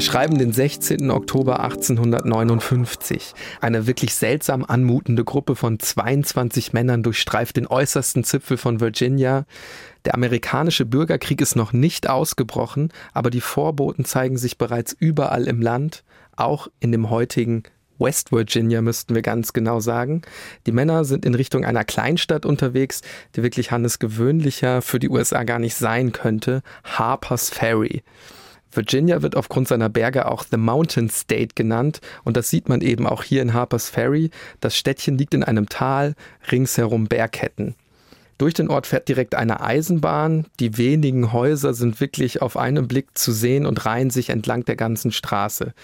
[0.00, 1.10] Wir schreiben den 16.
[1.10, 3.34] Oktober 1859.
[3.60, 9.44] Eine wirklich seltsam anmutende Gruppe von 22 Männern durchstreift den äußersten Zipfel von Virginia.
[10.06, 15.60] Der amerikanische Bürgerkrieg ist noch nicht ausgebrochen, aber die Vorboten zeigen sich bereits überall im
[15.60, 16.02] Land,
[16.34, 17.64] auch in dem heutigen
[17.98, 20.22] West Virginia müssten wir ganz genau sagen.
[20.64, 23.02] Die Männer sind in Richtung einer Kleinstadt unterwegs,
[23.36, 28.02] die wirklich Hannes gewöhnlicher für die USA gar nicht sein könnte, Harper's Ferry.
[28.72, 33.06] Virginia wird aufgrund seiner Berge auch The Mountain State genannt und das sieht man eben
[33.06, 34.30] auch hier in Harper's Ferry.
[34.60, 36.14] Das Städtchen liegt in einem Tal,
[36.50, 37.74] ringsherum Bergketten.
[38.38, 40.46] Durch den Ort fährt direkt eine Eisenbahn.
[40.60, 44.76] Die wenigen Häuser sind wirklich auf einen Blick zu sehen und reihen sich entlang der
[44.76, 45.74] ganzen Straße.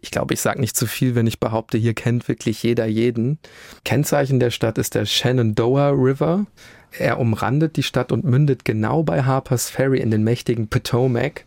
[0.00, 3.38] Ich glaube, ich sage nicht zu viel, wenn ich behaupte, hier kennt wirklich jeder jeden.
[3.84, 6.46] Kennzeichen der Stadt ist der Shenandoah River.
[6.92, 11.44] Er umrandet die Stadt und mündet genau bei Harper's Ferry in den mächtigen Potomac.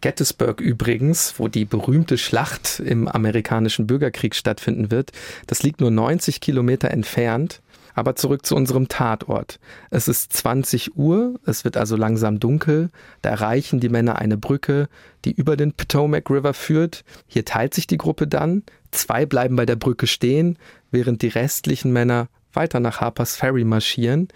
[0.00, 5.12] Gettysburg übrigens, wo die berühmte Schlacht im amerikanischen Bürgerkrieg stattfinden wird,
[5.46, 7.62] das liegt nur 90 Kilometer entfernt.
[7.94, 9.58] Aber zurück zu unserem Tatort.
[9.88, 12.90] Es ist 20 Uhr, es wird also langsam dunkel,
[13.22, 14.90] da erreichen die Männer eine Brücke,
[15.24, 17.04] die über den Potomac River führt.
[17.26, 20.58] Hier teilt sich die Gruppe dann, zwei bleiben bei der Brücke stehen,
[20.90, 24.28] während die restlichen Männer weiter nach Harper's Ferry marschieren.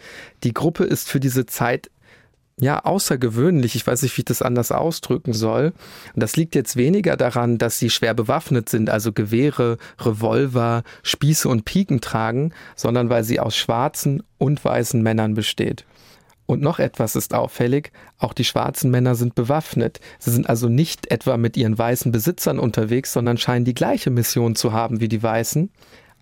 [0.43, 1.91] Die Gruppe ist für diese Zeit
[2.61, 3.75] ja, außergewöhnlich.
[3.75, 5.73] Ich weiß nicht, wie ich das anders ausdrücken soll.
[6.15, 11.49] Und das liegt jetzt weniger daran, dass sie schwer bewaffnet sind, also Gewehre, Revolver, Spieße
[11.49, 15.87] und Piken tragen, sondern weil sie aus schwarzen und weißen Männern besteht.
[16.51, 20.01] Und noch etwas ist auffällig, auch die schwarzen Männer sind bewaffnet.
[20.19, 24.57] Sie sind also nicht etwa mit ihren weißen Besitzern unterwegs, sondern scheinen die gleiche Mission
[24.57, 25.71] zu haben wie die Weißen.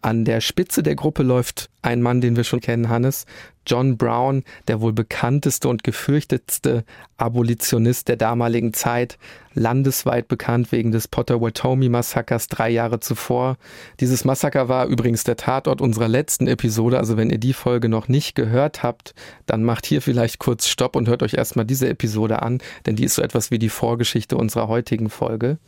[0.00, 3.26] An der Spitze der Gruppe läuft ein Mann, den wir schon kennen, Hannes,
[3.66, 6.84] John Brown, der wohl bekannteste und gefürchtetste
[7.16, 9.18] Abolitionist der damaligen Zeit,
[9.54, 13.56] landesweit bekannt wegen des Potawatomi-Massakers drei Jahre zuvor.
[14.00, 18.08] Dieses Massaker war übrigens der Tatort unserer letzten Episode, also wenn ihr die Folge noch
[18.08, 19.14] nicht gehört habt,
[19.46, 23.04] dann macht hier vielleicht kurz Stopp und hört euch erstmal diese Episode an, denn die
[23.04, 25.58] ist so etwas wie die Vorgeschichte unserer heutigen Folge.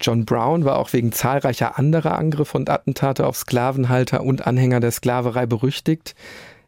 [0.00, 4.92] John Brown war auch wegen zahlreicher anderer Angriffe und Attentate auf Sklavenhalter und Anhänger der
[4.92, 6.14] Sklaverei berüchtigt.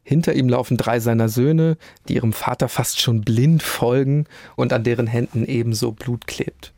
[0.02, 1.76] Hinter ihm laufen drei seiner Söhne,
[2.08, 4.26] die ihrem Vater fast schon blind folgen
[4.56, 6.72] und an deren Händen ebenso Blut klebt.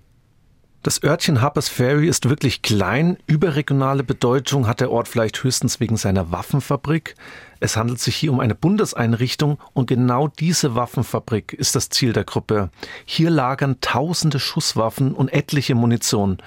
[0.83, 3.17] Das Örtchen Harper's Ferry ist wirklich klein.
[3.27, 7.15] Überregionale Bedeutung hat der Ort vielleicht höchstens wegen seiner Waffenfabrik.
[7.63, 12.25] Es handelt sich hier um eine Bundeseinrichtung und genau diese Waffenfabrik ist das Ziel der
[12.25, 12.71] Gruppe.
[13.05, 16.39] Hier lagern tausende Schusswaffen und etliche Munition.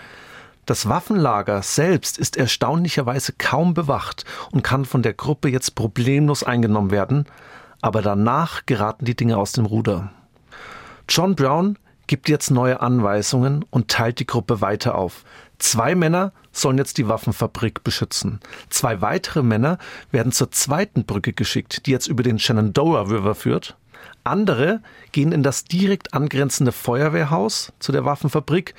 [0.65, 6.91] Das Waffenlager selbst ist erstaunlicherweise kaum bewacht und kann von der Gruppe jetzt problemlos eingenommen
[6.91, 7.27] werden,
[7.79, 10.11] aber danach geraten die Dinge aus dem Ruder.
[11.07, 11.77] John Brown
[12.07, 15.23] gibt jetzt neue Anweisungen und teilt die Gruppe weiter auf.
[15.59, 18.39] Zwei Männer sollen jetzt die Waffenfabrik beschützen.
[18.69, 19.77] Zwei weitere Männer
[20.11, 23.77] werden zur zweiten Brücke geschickt, die jetzt über den Shenandoah River führt.
[24.23, 28.73] Andere gehen in das direkt angrenzende Feuerwehrhaus zu der Waffenfabrik,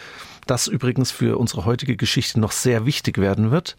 [0.47, 3.76] das übrigens für unsere heutige Geschichte noch sehr wichtig werden wird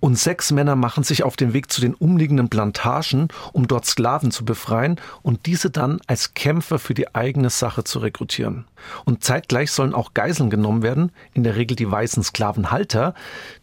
[0.00, 4.30] und sechs Männer machen sich auf den Weg zu den umliegenden Plantagen, um dort Sklaven
[4.30, 8.64] zu befreien und diese dann als Kämpfer für die eigene Sache zu rekrutieren.
[9.04, 13.14] Und zeitgleich sollen auch Geiseln genommen werden, in der Regel die weißen Sklavenhalter,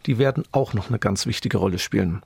[0.06, 2.22] die werden auch noch eine ganz wichtige Rolle spielen.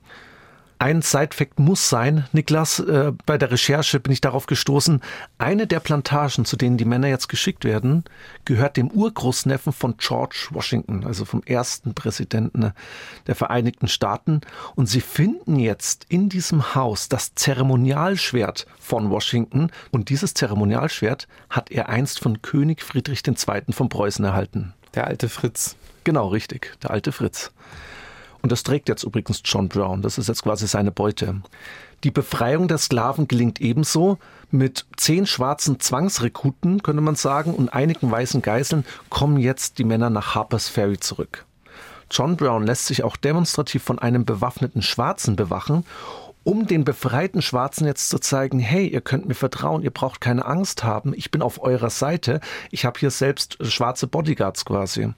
[0.82, 5.02] Ein Side-Fact muss sein, Niklas, äh, bei der Recherche bin ich darauf gestoßen,
[5.36, 8.02] eine der Plantagen, zu denen die Männer jetzt geschickt werden,
[8.46, 12.72] gehört dem Urgroßneffen von George Washington, also vom ersten Präsidenten
[13.26, 14.40] der Vereinigten Staaten.
[14.74, 19.70] Und sie finden jetzt in diesem Haus das Zeremonialschwert von Washington.
[19.90, 23.64] Und dieses Zeremonialschwert hat er einst von König Friedrich II.
[23.68, 24.72] von Preußen erhalten.
[24.94, 25.76] Der alte Fritz.
[26.04, 27.52] Genau, richtig, der alte Fritz.
[28.42, 30.02] Und das trägt jetzt übrigens John Brown.
[30.02, 31.42] Das ist jetzt quasi seine Beute.
[32.04, 34.18] Die Befreiung der Sklaven gelingt ebenso.
[34.50, 40.10] Mit zehn schwarzen Zwangsrekruten, könnte man sagen, und einigen weißen Geiseln kommen jetzt die Männer
[40.10, 41.44] nach Harper's Ferry zurück.
[42.10, 45.84] John Brown lässt sich auch demonstrativ von einem bewaffneten Schwarzen bewachen,
[46.42, 50.44] um den befreiten Schwarzen jetzt zu zeigen, hey, ihr könnt mir vertrauen, ihr braucht keine
[50.46, 52.40] Angst haben, ich bin auf eurer Seite,
[52.70, 55.12] ich habe hier selbst schwarze Bodyguards quasi.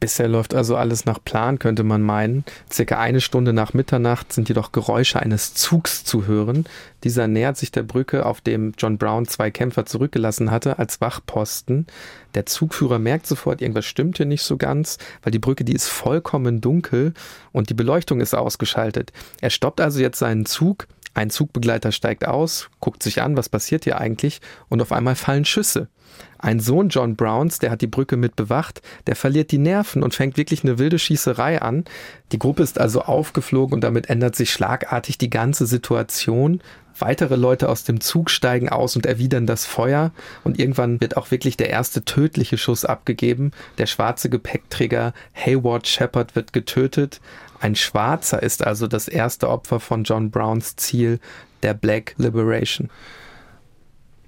[0.00, 2.44] Bisher läuft also alles nach Plan, könnte man meinen.
[2.72, 6.66] Circa eine Stunde nach Mitternacht sind jedoch Geräusche eines Zugs zu hören.
[7.02, 11.88] Dieser nähert sich der Brücke, auf dem John Brown zwei Kämpfer zurückgelassen hatte, als Wachposten.
[12.34, 15.88] Der Zugführer merkt sofort, irgendwas stimmt hier nicht so ganz, weil die Brücke, die ist
[15.88, 17.12] vollkommen dunkel
[17.50, 19.12] und die Beleuchtung ist ausgeschaltet.
[19.40, 23.82] Er stoppt also jetzt seinen Zug, Ein Zugbegleiter steigt aus, guckt sich an, was passiert
[23.82, 25.88] hier eigentlich, und auf einmal fallen Schüsse.
[26.38, 30.14] Ein Sohn John Browns, der hat die Brücke mit bewacht, der verliert die Nerven und
[30.14, 31.84] fängt wirklich eine wilde Schießerei an.
[32.30, 36.60] Die Gruppe ist also aufgeflogen und damit ändert sich schlagartig die ganze Situation.
[37.00, 40.12] Weitere Leute aus dem Zug steigen aus und erwidern das Feuer
[40.42, 43.52] und irgendwann wird auch wirklich der erste tödliche Schuss abgegeben.
[43.78, 47.20] Der schwarze Gepäckträger Hayward Shepard wird getötet.
[47.60, 51.20] Ein Schwarzer ist also das erste Opfer von John Browns Ziel
[51.62, 52.90] der Black Liberation.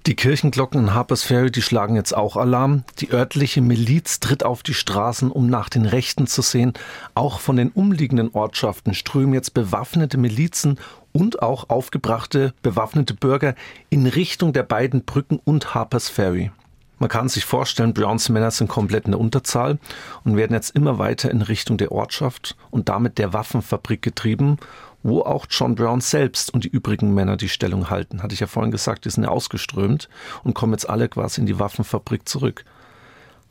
[0.07, 2.83] Die Kirchenglocken in Harpers Ferry, die schlagen jetzt auch Alarm.
[2.97, 6.73] Die örtliche Miliz tritt auf die Straßen, um nach den Rechten zu sehen.
[7.13, 10.79] Auch von den umliegenden Ortschaften strömen jetzt bewaffnete Milizen
[11.11, 13.53] und auch aufgebrachte bewaffnete Bürger
[13.91, 16.49] in Richtung der beiden Brücken und Harpers Ferry.
[16.97, 19.77] Man kann sich vorstellen, Browns Männer sind komplett in der Unterzahl
[20.23, 24.57] und werden jetzt immer weiter in Richtung der Ortschaft und damit der Waffenfabrik getrieben,
[25.03, 28.23] wo auch John Brown selbst und die übrigen Männer die Stellung halten.
[28.23, 30.09] Hatte ich ja vorhin gesagt, die sind ja ausgeströmt
[30.43, 32.65] und kommen jetzt alle quasi in die Waffenfabrik zurück.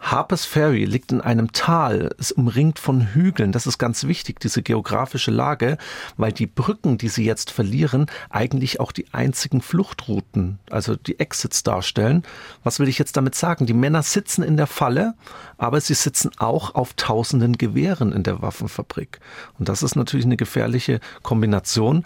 [0.00, 3.52] Harpers Ferry liegt in einem Tal, ist umringt von Hügeln.
[3.52, 5.76] Das ist ganz wichtig, diese geografische Lage,
[6.16, 11.62] weil die Brücken, die sie jetzt verlieren, eigentlich auch die einzigen Fluchtrouten, also die Exits
[11.62, 12.22] darstellen.
[12.64, 13.66] Was will ich jetzt damit sagen?
[13.66, 15.14] Die Männer sitzen in der Falle,
[15.58, 19.20] aber sie sitzen auch auf tausenden Gewehren in der Waffenfabrik.
[19.58, 22.04] Und das ist natürlich eine gefährliche Kombination.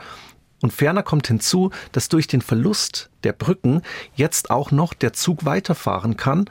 [0.64, 3.82] Und ferner kommt hinzu, dass durch den Verlust der Brücken
[4.14, 6.46] jetzt auch noch der Zug weiterfahren kann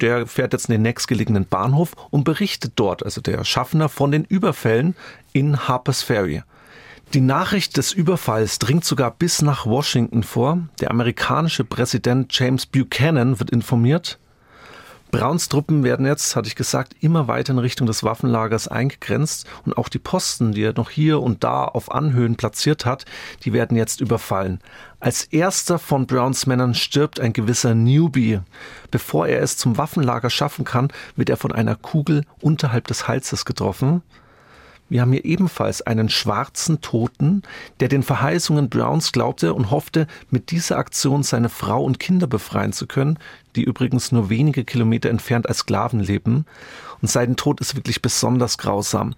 [0.00, 4.24] der fährt jetzt in den nächstgelegenen Bahnhof und berichtet dort, also der Schaffner, von den
[4.24, 4.94] Überfällen
[5.32, 6.42] in Harpers Ferry.
[7.14, 10.58] Die Nachricht des Überfalls dringt sogar bis nach Washington vor.
[10.80, 14.18] Der amerikanische Präsident James Buchanan wird informiert.
[15.10, 19.78] Browns Truppen werden jetzt, hatte ich gesagt, immer weiter in Richtung des Waffenlagers eingegrenzt und
[19.78, 23.06] auch die Posten, die er noch hier und da auf Anhöhen platziert hat,
[23.44, 24.60] die werden jetzt überfallen.
[25.00, 28.40] Als erster von Browns Männern stirbt ein gewisser Newbie.
[28.90, 33.46] Bevor er es zum Waffenlager schaffen kann, wird er von einer Kugel unterhalb des Halses
[33.46, 34.02] getroffen.
[34.88, 37.42] Wir haben hier ebenfalls einen schwarzen Toten,
[37.80, 42.72] der den Verheißungen Browns glaubte und hoffte, mit dieser Aktion seine Frau und Kinder befreien
[42.72, 43.18] zu können,
[43.54, 46.46] die übrigens nur wenige Kilometer entfernt als Sklaven leben.
[47.02, 49.14] Und sein Tod ist wirklich besonders grausam.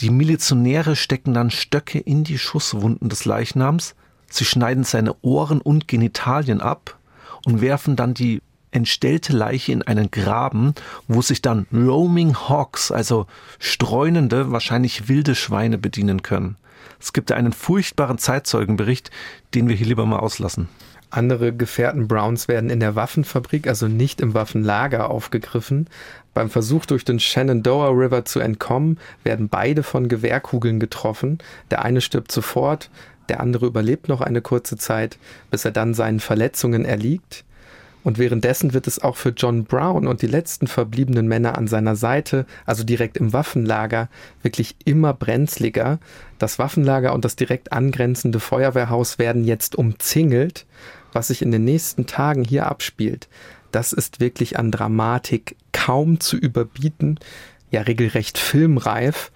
[0.00, 3.94] Die Milizionäre stecken dann Stöcke in die Schusswunden des Leichnams,
[4.28, 6.98] sie schneiden seine Ohren und Genitalien ab
[7.46, 8.42] und werfen dann die
[8.74, 10.74] entstellte Leiche in einen Graben,
[11.08, 13.26] wo sich dann Roaming Hogs, also
[13.58, 16.56] streunende, wahrscheinlich wilde Schweine bedienen können.
[17.00, 19.10] Es gibt einen furchtbaren Zeitzeugenbericht,
[19.54, 20.68] den wir hier lieber mal auslassen.
[21.10, 25.86] Andere Gefährten Browns werden in der Waffenfabrik, also nicht im Waffenlager, aufgegriffen.
[26.32, 31.38] Beim Versuch durch den Shenandoah River zu entkommen, werden beide von Gewehrkugeln getroffen.
[31.70, 32.90] Der eine stirbt sofort,
[33.28, 35.18] der andere überlebt noch eine kurze Zeit,
[35.52, 37.44] bis er dann seinen Verletzungen erliegt.
[38.04, 41.96] Und währenddessen wird es auch für John Brown und die letzten verbliebenen Männer an seiner
[41.96, 44.10] Seite, also direkt im Waffenlager,
[44.42, 45.98] wirklich immer brenzliger.
[46.38, 50.66] Das Waffenlager und das direkt angrenzende Feuerwehrhaus werden jetzt umzingelt.
[51.14, 53.28] Was sich in den nächsten Tagen hier abspielt,
[53.72, 57.18] das ist wirklich an Dramatik kaum zu überbieten,
[57.70, 59.32] ja regelrecht filmreif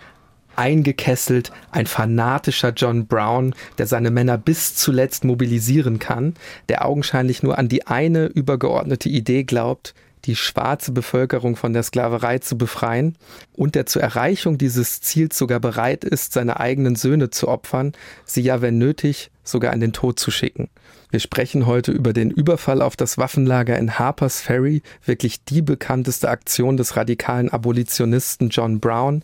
[0.58, 6.34] eingekesselt, ein fanatischer John Brown, der seine Männer bis zuletzt mobilisieren kann,
[6.68, 12.38] der augenscheinlich nur an die eine übergeordnete Idee glaubt, die schwarze Bevölkerung von der Sklaverei
[12.38, 13.16] zu befreien
[13.54, 17.92] und der zur Erreichung dieses Ziels sogar bereit ist, seine eigenen Söhne zu opfern,
[18.24, 20.68] sie ja, wenn nötig, sogar in den Tod zu schicken.
[21.10, 26.28] Wir sprechen heute über den Überfall auf das Waffenlager in Harper's Ferry, wirklich die bekannteste
[26.28, 29.22] Aktion des radikalen Abolitionisten John Brown,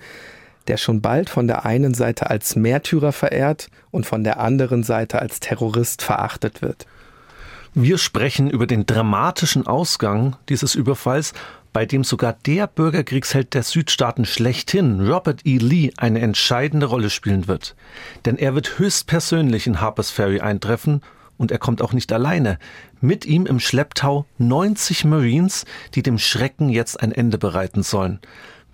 [0.68, 5.20] der schon bald von der einen Seite als Märtyrer verehrt und von der anderen Seite
[5.20, 6.86] als Terrorist verachtet wird.
[7.74, 11.32] Wir sprechen über den dramatischen Ausgang dieses Überfalls,
[11.72, 15.58] bei dem sogar der Bürgerkriegsheld der Südstaaten schlechthin, Robert E.
[15.58, 17.74] Lee, eine entscheidende Rolle spielen wird.
[18.26, 21.00] Denn er wird höchstpersönlich in Harpers Ferry eintreffen
[21.36, 22.60] und er kommt auch nicht alleine.
[23.00, 25.64] Mit ihm im Schlepptau 90 Marines,
[25.96, 28.20] die dem Schrecken jetzt ein Ende bereiten sollen.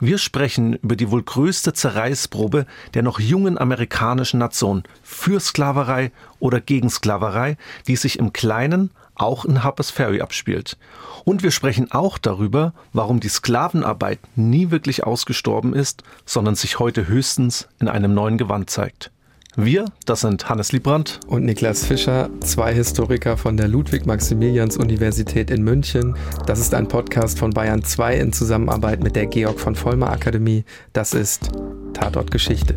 [0.02, 2.64] Wir sprechen über die wohl größte Zerreißprobe
[2.94, 9.44] der noch jungen amerikanischen Nation für Sklaverei oder gegen Sklaverei, die sich im Kleinen auch
[9.44, 10.78] in Harpers Ferry abspielt.
[11.24, 17.06] Und wir sprechen auch darüber, warum die Sklavenarbeit nie wirklich ausgestorben ist, sondern sich heute
[17.06, 19.10] höchstens in einem neuen Gewand zeigt.
[19.64, 26.16] Wir, das sind Hannes Liebrandt und Niklas Fischer, zwei Historiker von der Ludwig-Maximilians-Universität in München.
[26.46, 30.64] Das ist ein Podcast von Bayern 2 in Zusammenarbeit mit der Georg von Vollmer Akademie.
[30.94, 31.50] Das ist
[31.92, 32.74] Tatort Geschichte.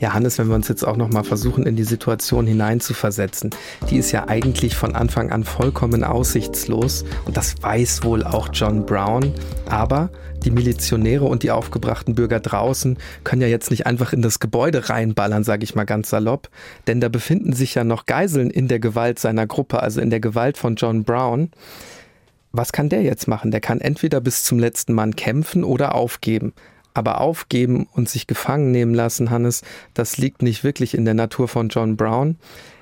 [0.00, 3.50] Ja, Hannes, wenn wir uns jetzt auch noch mal versuchen, in die Situation hineinzuversetzen,
[3.90, 8.86] die ist ja eigentlich von Anfang an vollkommen aussichtslos und das weiß wohl auch John
[8.86, 9.34] Brown.
[9.66, 10.08] Aber
[10.42, 14.88] die Milizionäre und die aufgebrachten Bürger draußen können ja jetzt nicht einfach in das Gebäude
[14.88, 16.48] reinballern, sage ich mal ganz salopp,
[16.86, 20.20] denn da befinden sich ja noch Geiseln in der Gewalt seiner Gruppe, also in der
[20.20, 21.50] Gewalt von John Brown.
[22.52, 23.50] Was kann der jetzt machen?
[23.50, 26.54] Der kann entweder bis zum letzten Mann kämpfen oder aufgeben.
[26.92, 29.62] Aber aufgeben und sich gefangen nehmen lassen, Hannes,
[29.94, 32.36] das liegt nicht wirklich in der Natur von John Brown.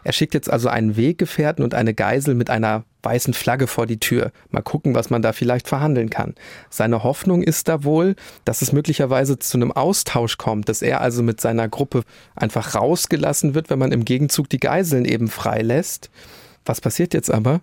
[0.05, 4.01] Er schickt jetzt also einen Weggefährten und eine Geisel mit einer weißen Flagge vor die
[4.01, 4.33] Tür.
[4.51, 6.35] Mal gucken, was man da vielleicht verhandeln kann.
[6.71, 11.23] Seine Hoffnung ist da wohl, dass es möglicherweise zu einem Austausch kommt, dass er also
[11.23, 16.11] mit seiner Gruppe einfach rausgelassen wird, wenn man im Gegenzug die Geiseln eben freilässt.
[16.65, 17.61] Was passiert jetzt aber?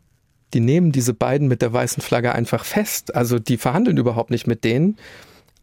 [0.54, 3.16] Die nehmen diese beiden mit der weißen Flagge einfach fest.
[3.16, 4.98] Also die verhandeln überhaupt nicht mit denen.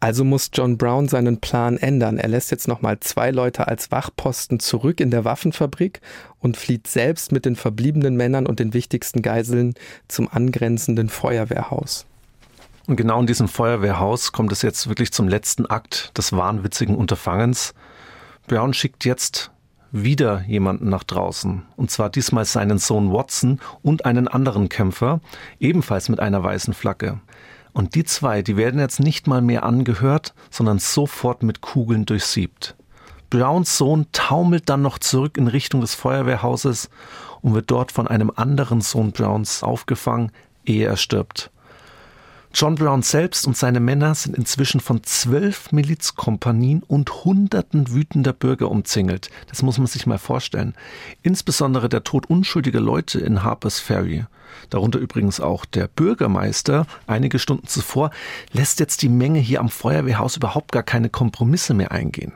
[0.03, 2.19] Also muss John Brown seinen Plan ändern.
[2.19, 6.01] Er lässt jetzt nochmal zwei Leute als Wachposten zurück in der Waffenfabrik
[6.41, 9.75] und flieht selbst mit den verbliebenen Männern und den wichtigsten Geiseln
[10.09, 12.05] zum angrenzenden Feuerwehrhaus.
[12.89, 17.73] Und genau in diesem Feuerwehrhaus kommt es jetzt wirklich zum letzten Akt des wahnwitzigen Unterfangens.
[18.49, 19.53] Brown schickt jetzt
[19.93, 21.63] wieder jemanden nach draußen.
[21.77, 25.21] Und zwar diesmal seinen Sohn Watson und einen anderen Kämpfer,
[25.61, 27.21] ebenfalls mit einer weißen Flagge.
[27.73, 32.76] Und die zwei, die werden jetzt nicht mal mehr angehört, sondern sofort mit Kugeln durchsiebt.
[33.31, 36.91] Browns Sohn taumelt dann noch zurück in Richtung des Feuerwehrhauses
[37.41, 40.33] und wird dort von einem anderen Sohn Browns aufgefangen,
[40.67, 41.50] ehe er stirbt.
[42.55, 48.71] John Brown selbst und seine Männer sind inzwischen von zwölf Milizkompanien und hunderten wütender Bürger
[48.71, 49.31] umzingelt.
[49.49, 50.75] Das muss man sich mal vorstellen.
[51.23, 54.26] Insbesondere der Tod unschuldiger Leute in Harper's Ferry
[54.71, 58.11] darunter übrigens auch der Bürgermeister, einige Stunden zuvor,
[58.53, 62.35] lässt jetzt die Menge hier am Feuerwehrhaus überhaupt gar keine Kompromisse mehr eingehen.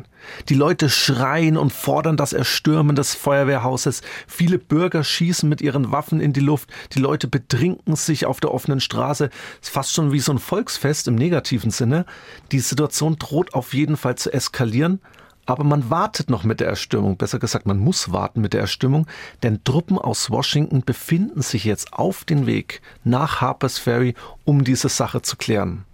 [0.48, 4.02] Die Leute schreien und fordern das Erstürmen des Feuerwehrhauses.
[4.26, 6.70] Viele Bürger schießen mit ihren Waffen in die Luft.
[6.94, 9.30] Die Leute betrinken sich auf der offenen Straße.
[9.60, 12.06] Ist fast schon wie so ein Volksfest im negativen Sinne.
[12.52, 15.00] Die Situation droht auf jeden Fall zu eskalieren.
[15.46, 19.06] Aber man wartet noch mit der Erstürmung, besser gesagt, man muss warten mit der Erstürmung,
[19.44, 24.88] denn Truppen aus Washington befinden sich jetzt auf dem Weg nach Harper's Ferry, um diese
[24.88, 25.84] Sache zu klären.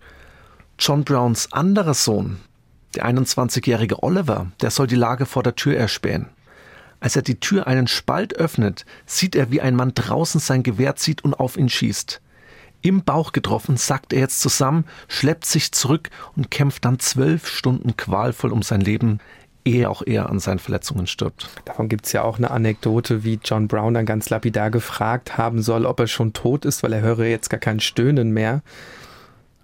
[0.79, 2.39] John Browns anderer Sohn,
[2.95, 6.31] der 21-jährige Oliver, der soll die Lage vor der Tür erspähen.
[6.99, 10.97] Als er die Tür einen Spalt öffnet, sieht er, wie ein Mann draußen sein Gewehr
[10.97, 12.23] zieht und auf ihn schießt.
[12.81, 17.97] Im Bauch getroffen, sackt er jetzt zusammen, schleppt sich zurück und kämpft dann zwölf Stunden
[17.97, 19.21] qualvoll um sein Leben
[19.65, 21.49] ehe auch er an seinen Verletzungen stirbt.
[21.65, 25.63] Davon gibt es ja auch eine Anekdote, wie John Brown dann ganz lapidar gefragt haben
[25.63, 28.63] soll, ob er schon tot ist, weil er höre jetzt gar kein Stöhnen mehr.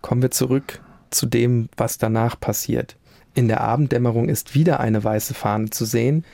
[0.00, 2.97] Kommen wir zurück zu dem, was danach passiert.
[3.35, 6.25] In der Abenddämmerung ist wieder eine weiße Fahne zu sehen,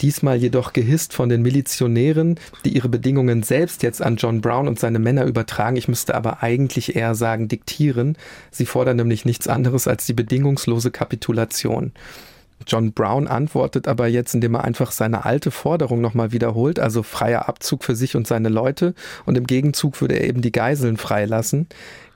[0.00, 4.78] diesmal jedoch gehisst von den Milizionären, die ihre Bedingungen selbst jetzt an John Brown und
[4.78, 5.76] seine Männer übertragen.
[5.76, 8.16] Ich müsste aber eigentlich eher sagen diktieren.
[8.50, 11.92] Sie fordern nämlich nichts anderes als die bedingungslose Kapitulation.
[12.66, 17.48] John Brown antwortet aber jetzt, indem er einfach seine alte Forderung nochmal wiederholt, also freier
[17.48, 18.94] Abzug für sich und seine Leute.
[19.26, 21.66] Und im Gegenzug würde er eben die Geiseln freilassen.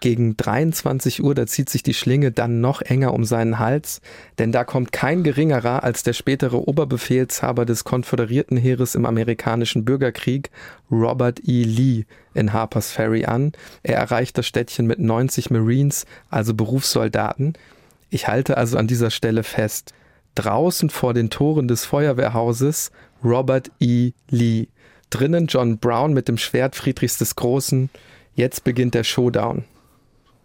[0.00, 4.00] Gegen 23 Uhr, da zieht sich die Schlinge dann noch enger um seinen Hals,
[4.38, 10.50] denn da kommt kein geringerer als der spätere Oberbefehlshaber des konföderierten Heeres im amerikanischen Bürgerkrieg,
[10.90, 11.64] Robert E.
[11.64, 13.52] Lee, in Harper's Ferry an.
[13.82, 17.54] Er erreicht das Städtchen mit 90 Marines, also Berufssoldaten.
[18.10, 19.94] Ich halte also an dieser Stelle fest
[20.38, 22.92] draußen vor den Toren des Feuerwehrhauses
[23.24, 24.12] Robert E.
[24.30, 24.68] Lee.
[25.10, 27.90] Drinnen John Brown mit dem Schwert Friedrichs des Großen.
[28.34, 29.64] Jetzt beginnt der Showdown.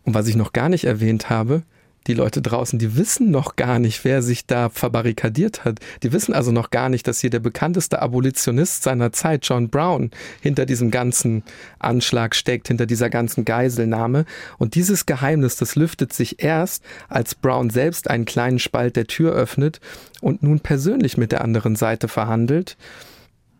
[0.03, 1.63] Und was ich noch gar nicht erwähnt habe,
[2.07, 5.79] die Leute draußen, die wissen noch gar nicht, wer sich da verbarrikadiert hat.
[6.03, 10.11] Die wissen also noch gar nicht, dass hier der bekannteste Abolitionist seiner Zeit, John Brown,
[10.41, 11.43] hinter diesem ganzen
[11.79, 14.25] Anschlag steckt, hinter dieser ganzen Geiselnahme.
[14.57, 19.33] Und dieses Geheimnis, das lüftet sich erst, als Brown selbst einen kleinen Spalt der Tür
[19.33, 19.79] öffnet
[20.21, 22.77] und nun persönlich mit der anderen Seite verhandelt.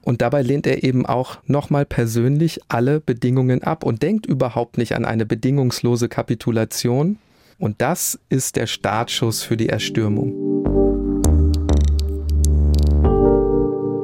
[0.03, 4.95] Und dabei lehnt er eben auch nochmal persönlich alle Bedingungen ab und denkt überhaupt nicht
[4.95, 7.17] an eine bedingungslose Kapitulation,
[7.63, 10.33] und das ist der Startschuss für die Erstürmung.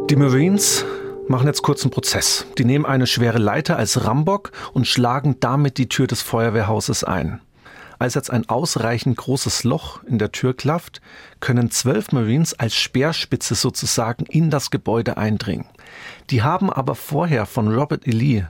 [0.09, 0.85] Die Marines
[1.27, 2.45] machen jetzt kurz einen Prozess.
[2.57, 7.41] Die nehmen eine schwere Leiter als Rambock und schlagen damit die Tür des Feuerwehrhauses ein.
[7.99, 11.01] Als jetzt ein ausreichend großes Loch in der Tür klafft,
[11.41, 15.65] können zwölf Marines als Speerspitze sozusagen in das Gebäude eindringen.
[16.29, 18.11] Die haben aber vorher von Robert E.
[18.11, 18.45] Lee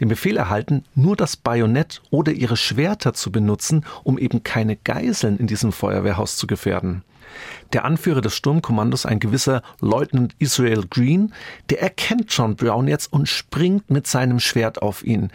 [0.00, 5.38] den Befehl erhalten, nur das Bajonett oder ihre Schwerter zu benutzen, um eben keine Geiseln
[5.38, 7.02] in diesem Feuerwehrhaus zu gefährden.
[7.72, 11.32] Der Anführer des Sturmkommandos, ein gewisser Leutnant Israel Green,
[11.68, 15.30] der erkennt John Brown jetzt und springt mit seinem Schwert auf ihn.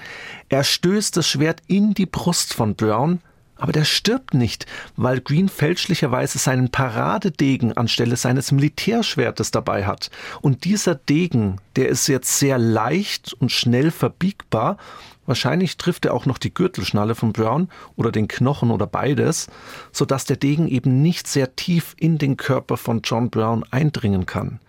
[0.50, 3.22] Er stößt das Schwert in die Brust von Brown,
[3.58, 4.66] aber der stirbt nicht,
[4.98, 10.10] weil Green fälschlicherweise seinen Paradedegen anstelle seines Militärschwertes dabei hat.
[10.42, 14.78] Und dieser Degen, der ist jetzt sehr leicht und schnell verbiegbar.
[15.26, 19.48] Wahrscheinlich trifft er auch noch die Gürtelschnalle von Brown oder den Knochen oder beides,
[19.92, 24.60] sodass der Degen eben nicht sehr tief in den Körper von John Brown eindringen kann.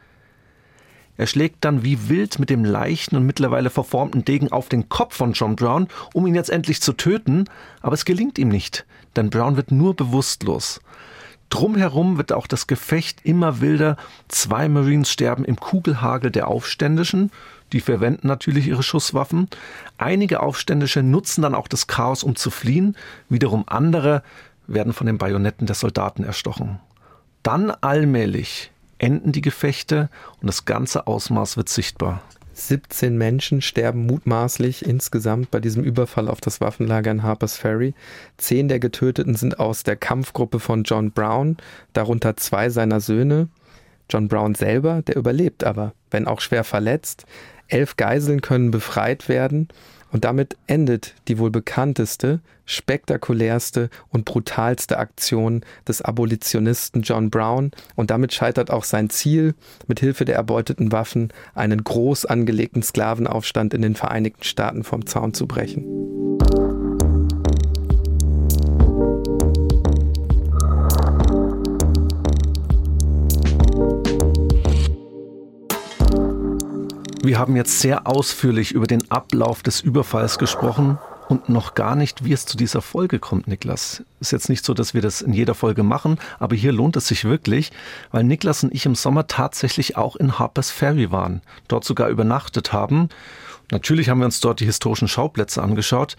[1.17, 5.17] Er schlägt dann wie wild mit dem leichten und mittlerweile verformten Degen auf den Kopf
[5.17, 7.45] von John Brown, um ihn jetzt endlich zu töten,
[7.81, 10.81] aber es gelingt ihm nicht, denn Brown wird nur bewusstlos.
[11.49, 13.97] Drumherum wird auch das Gefecht immer wilder.
[14.29, 17.31] Zwei Marines sterben im Kugelhagel der Aufständischen.
[17.73, 19.49] Die verwenden natürlich ihre Schusswaffen.
[19.97, 22.97] Einige Aufständische nutzen dann auch das Chaos, um zu fliehen.
[23.29, 24.23] Wiederum andere
[24.67, 26.81] werden von den Bajonetten der Soldaten erstochen.
[27.45, 30.09] Dann allmählich enden die Gefechte
[30.41, 32.23] und das ganze Ausmaß wird sichtbar.
[32.55, 37.95] 17 Menschen sterben mutmaßlich insgesamt bei diesem Überfall auf das Waffenlager in Harper's Ferry.
[38.39, 41.59] Zehn der Getöteten sind aus der Kampfgruppe von John Brown,
[41.93, 43.49] darunter zwei seiner Söhne.
[44.09, 47.27] John Brown selber, der überlebt aber, wenn auch schwer verletzt.
[47.69, 49.69] Elf Geiseln können befreit werden
[50.13, 58.11] und damit endet die wohl bekannteste, spektakulärste und brutalste Aktion des Abolitionisten John Brown und
[58.11, 59.55] damit scheitert auch sein Ziel,
[59.87, 65.35] mit Hilfe der erbeuteten Waffen einen groß angelegten Sklavenaufstand in den Vereinigten Staaten vom Zaun
[65.35, 65.85] zu brechen.
[77.27, 82.25] Wir haben jetzt sehr ausführlich über den Ablauf des Überfalls gesprochen und noch gar nicht,
[82.25, 84.05] wie es zu dieser Folge kommt, Niklas.
[84.21, 87.09] Ist jetzt nicht so, dass wir das in jeder Folge machen, aber hier lohnt es
[87.09, 87.73] sich wirklich,
[88.13, 92.73] weil Niklas und ich im Sommer tatsächlich auch in Harper's Ferry waren, dort sogar übernachtet
[92.73, 93.09] haben.
[93.73, 96.17] Natürlich haben wir uns dort die historischen Schauplätze angeschaut.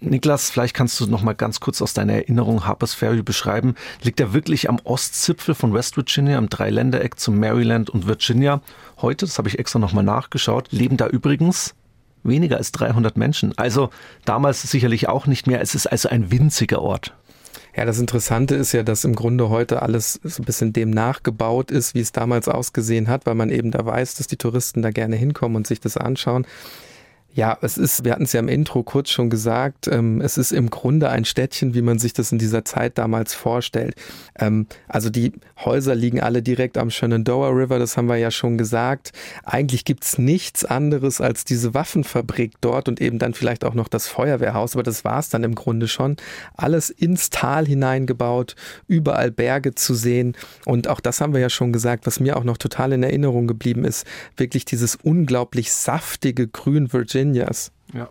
[0.00, 3.74] Niklas, vielleicht kannst du noch mal ganz kurz aus deiner Erinnerung Harper's Ferry beschreiben.
[4.02, 8.60] Liegt er wirklich am Ostzipfel von West Virginia, am Dreiländereck zu Maryland und Virginia?
[9.02, 11.74] Heute, das habe ich extra noch mal nachgeschaut, leben da übrigens
[12.22, 13.56] weniger als 300 Menschen.
[13.56, 13.90] Also
[14.24, 15.60] damals sicherlich auch nicht mehr.
[15.60, 17.14] Es ist also ein winziger Ort.
[17.76, 21.70] Ja, das Interessante ist ja, dass im Grunde heute alles so ein bisschen dem nachgebaut
[21.70, 24.90] ist, wie es damals ausgesehen hat, weil man eben da weiß, dass die Touristen da
[24.90, 26.46] gerne hinkommen und sich das anschauen.
[27.34, 30.50] Ja, es ist, wir hatten es ja im Intro kurz schon gesagt, ähm, es ist
[30.50, 33.94] im Grunde ein Städtchen, wie man sich das in dieser Zeit damals vorstellt.
[34.38, 38.56] Ähm, also die Häuser liegen alle direkt am Shenandoah River, das haben wir ja schon
[38.56, 39.12] gesagt.
[39.44, 44.08] Eigentlich gibt's nichts anderes als diese Waffenfabrik dort und eben dann vielleicht auch noch das
[44.08, 46.16] Feuerwehrhaus, aber das war's dann im Grunde schon.
[46.56, 48.56] Alles ins Tal hineingebaut,
[48.88, 52.44] überall Berge zu sehen und auch das haben wir ja schon gesagt, was mir auch
[52.44, 57.72] noch total in Erinnerung geblieben ist, wirklich dieses unglaublich saftige Grün Virginia Virginias.
[57.92, 58.08] Ja.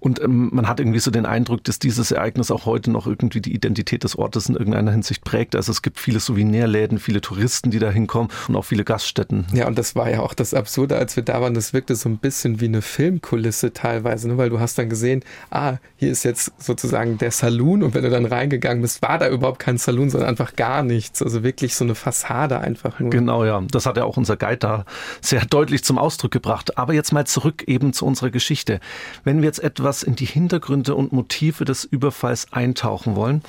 [0.00, 3.40] Und ähm, man hat irgendwie so den Eindruck, dass dieses Ereignis auch heute noch irgendwie
[3.40, 5.56] die Identität des Ortes in irgendeiner Hinsicht prägt.
[5.56, 9.46] Also es gibt viele Souvenirläden, viele Touristen, die da hinkommen und auch viele Gaststätten.
[9.52, 11.54] Ja, und das war ja auch das Absurde, als wir da waren.
[11.54, 14.38] Das wirkte so ein bisschen wie eine Filmkulisse teilweise, ne?
[14.38, 18.10] weil du hast dann gesehen, ah, hier ist jetzt sozusagen der Saloon und wenn du
[18.10, 21.22] dann reingegangen bist, war da überhaupt kein Saloon, sondern einfach gar nichts.
[21.22, 23.10] Also wirklich so eine Fassade einfach nur.
[23.10, 23.62] Genau, ja.
[23.70, 24.84] Das hat ja auch unser Guide da
[25.20, 26.78] sehr deutlich zum Ausdruck gebracht.
[26.78, 28.78] Aber jetzt mal zurück eben zu unserer Geschichte.
[29.24, 33.40] Wenn wir jetzt etwas etwas in die Hintergründe und Motive des Überfalls eintauchen wollen,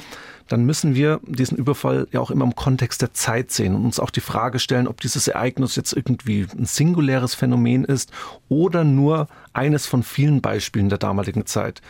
[0.48, 4.00] dann müssen wir diesen Überfall ja auch immer im Kontext der Zeit sehen und uns
[4.00, 8.14] auch die Frage stellen, ob dieses Ereignis jetzt irgendwie ein singuläres Phänomen ist
[8.48, 11.82] oder nur eines von vielen Beispielen der damaligen Zeit.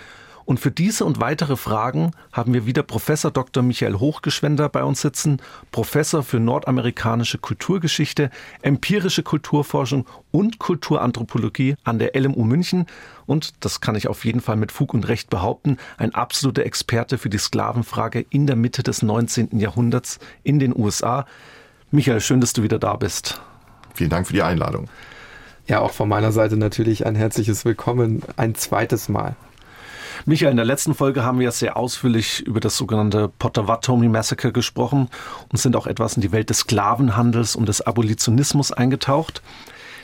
[0.49, 3.61] Und für diese und weitere Fragen haben wir wieder Professor Dr.
[3.61, 5.39] Michael Hochgeschwender bei uns sitzen,
[5.71, 8.31] Professor für nordamerikanische Kulturgeschichte,
[8.63, 12.87] empirische Kulturforschung und Kulturanthropologie an der LMU München
[13.27, 17.19] und, das kann ich auf jeden Fall mit Fug und Recht behaupten, ein absoluter Experte
[17.19, 19.59] für die Sklavenfrage in der Mitte des 19.
[19.59, 21.27] Jahrhunderts in den USA.
[21.91, 23.39] Michael, schön, dass du wieder da bist.
[23.93, 24.89] Vielen Dank für die Einladung.
[25.67, 29.35] Ja, auch von meiner Seite natürlich ein herzliches Willkommen ein zweites Mal.
[30.25, 35.09] Michael, in der letzten Folge haben wir sehr ausführlich über das sogenannte Potawatomi Massacre gesprochen
[35.49, 39.41] und sind auch etwas in die Welt des Sklavenhandels und des Abolitionismus eingetaucht.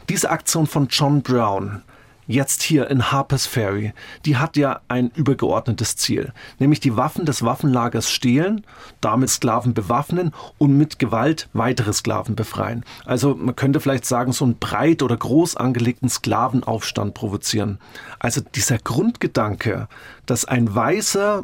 [0.07, 1.81] Diese Aktion von John Brown
[2.27, 3.93] jetzt hier in Harper's Ferry,
[4.25, 8.65] die hat ja ein übergeordnetes Ziel, nämlich die Waffen des Waffenlagers stehlen,
[9.01, 12.83] damit Sklaven bewaffnen und mit Gewalt weitere Sklaven befreien.
[13.05, 17.79] Also man könnte vielleicht sagen, so einen breit oder groß angelegten Sklavenaufstand provozieren.
[18.19, 19.87] Also dieser Grundgedanke,
[20.25, 21.43] dass ein weißer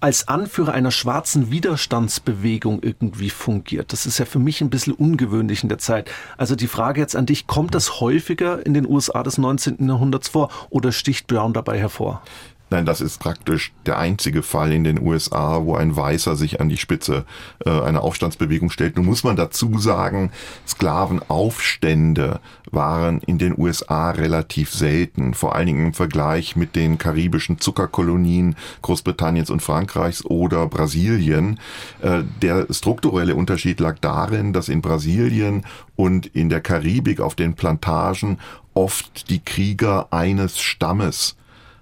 [0.00, 3.92] als Anführer einer schwarzen Widerstandsbewegung irgendwie fungiert.
[3.92, 6.10] Das ist ja für mich ein bisschen ungewöhnlich in der Zeit.
[6.38, 9.86] Also die Frage jetzt an dich, kommt das häufiger in den USA des 19.
[9.86, 12.22] Jahrhunderts vor oder sticht Brown dabei hervor?
[12.70, 16.68] Nein, das ist praktisch der einzige Fall in den USA, wo ein Weißer sich an
[16.68, 17.24] die Spitze
[17.66, 18.96] äh, einer Aufstandsbewegung stellt.
[18.96, 20.30] Nun muss man dazu sagen,
[20.68, 22.38] Sklavenaufstände
[22.70, 28.54] waren in den USA relativ selten, vor allen Dingen im Vergleich mit den karibischen Zuckerkolonien
[28.82, 31.58] Großbritanniens und Frankreichs oder Brasilien.
[32.02, 37.54] Äh, der strukturelle Unterschied lag darin, dass in Brasilien und in der Karibik auf den
[37.54, 38.38] Plantagen
[38.74, 41.34] oft die Krieger eines Stammes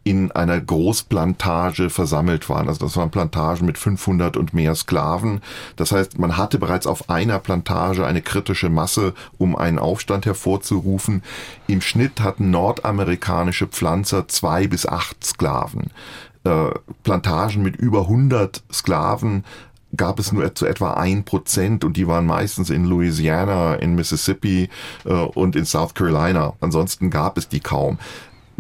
[0.09, 2.69] in einer Großplantage versammelt waren.
[2.69, 5.43] Also das waren Plantagen mit 500 und mehr Sklaven.
[5.77, 11.23] Das heißt, man hatte bereits auf einer Plantage eine kritische Masse, um einen Aufstand hervorzurufen.
[11.67, 15.91] Im Schnitt hatten nordamerikanische Pflanzer zwei bis acht Sklaven.
[16.45, 16.71] Äh,
[17.03, 19.45] Plantagen mit über 100 Sklaven
[19.95, 24.69] gab es nur zu etwa ein Prozent und die waren meistens in Louisiana, in Mississippi
[25.05, 26.55] äh, und in South Carolina.
[26.61, 27.99] Ansonsten gab es die kaum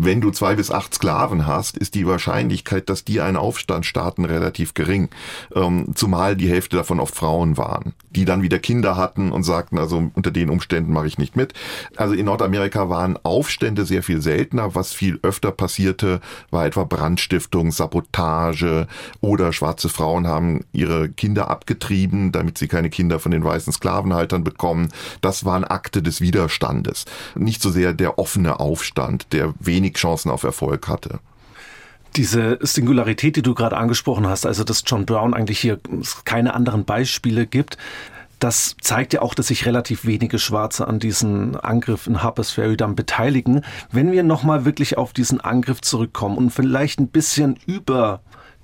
[0.00, 4.24] wenn du zwei bis acht Sklaven hast, ist die Wahrscheinlichkeit, dass die einen Aufstand starten,
[4.24, 5.08] relativ gering.
[5.52, 9.76] Ähm, zumal die Hälfte davon oft Frauen waren, die dann wieder Kinder hatten und sagten,
[9.76, 11.52] also unter den Umständen mache ich nicht mit.
[11.96, 14.76] Also in Nordamerika waren Aufstände sehr viel seltener.
[14.76, 16.20] Was viel öfter passierte,
[16.52, 18.86] war etwa Brandstiftung, Sabotage
[19.20, 24.44] oder schwarze Frauen haben ihre Kinder abgetrieben, damit sie keine Kinder von den weißen Sklavenhaltern
[24.44, 24.90] bekommen.
[25.22, 27.04] Das waren Akte des Widerstandes.
[27.34, 31.20] Nicht so sehr der offene Aufstand, der wenig wenig Chancen auf Erfolg hatte.
[32.16, 35.78] Diese Singularität, die du gerade angesprochen hast, also dass John Brown eigentlich hier
[36.24, 37.76] keine anderen Beispiele gibt,
[38.38, 42.76] das zeigt ja auch, dass sich relativ wenige Schwarze an diesen Angriff in Harper's Ferry
[42.76, 43.64] dann beteiligen.
[43.90, 48.20] Wenn wir nochmal wirklich auf diesen Angriff zurückkommen und vielleicht ein bisschen über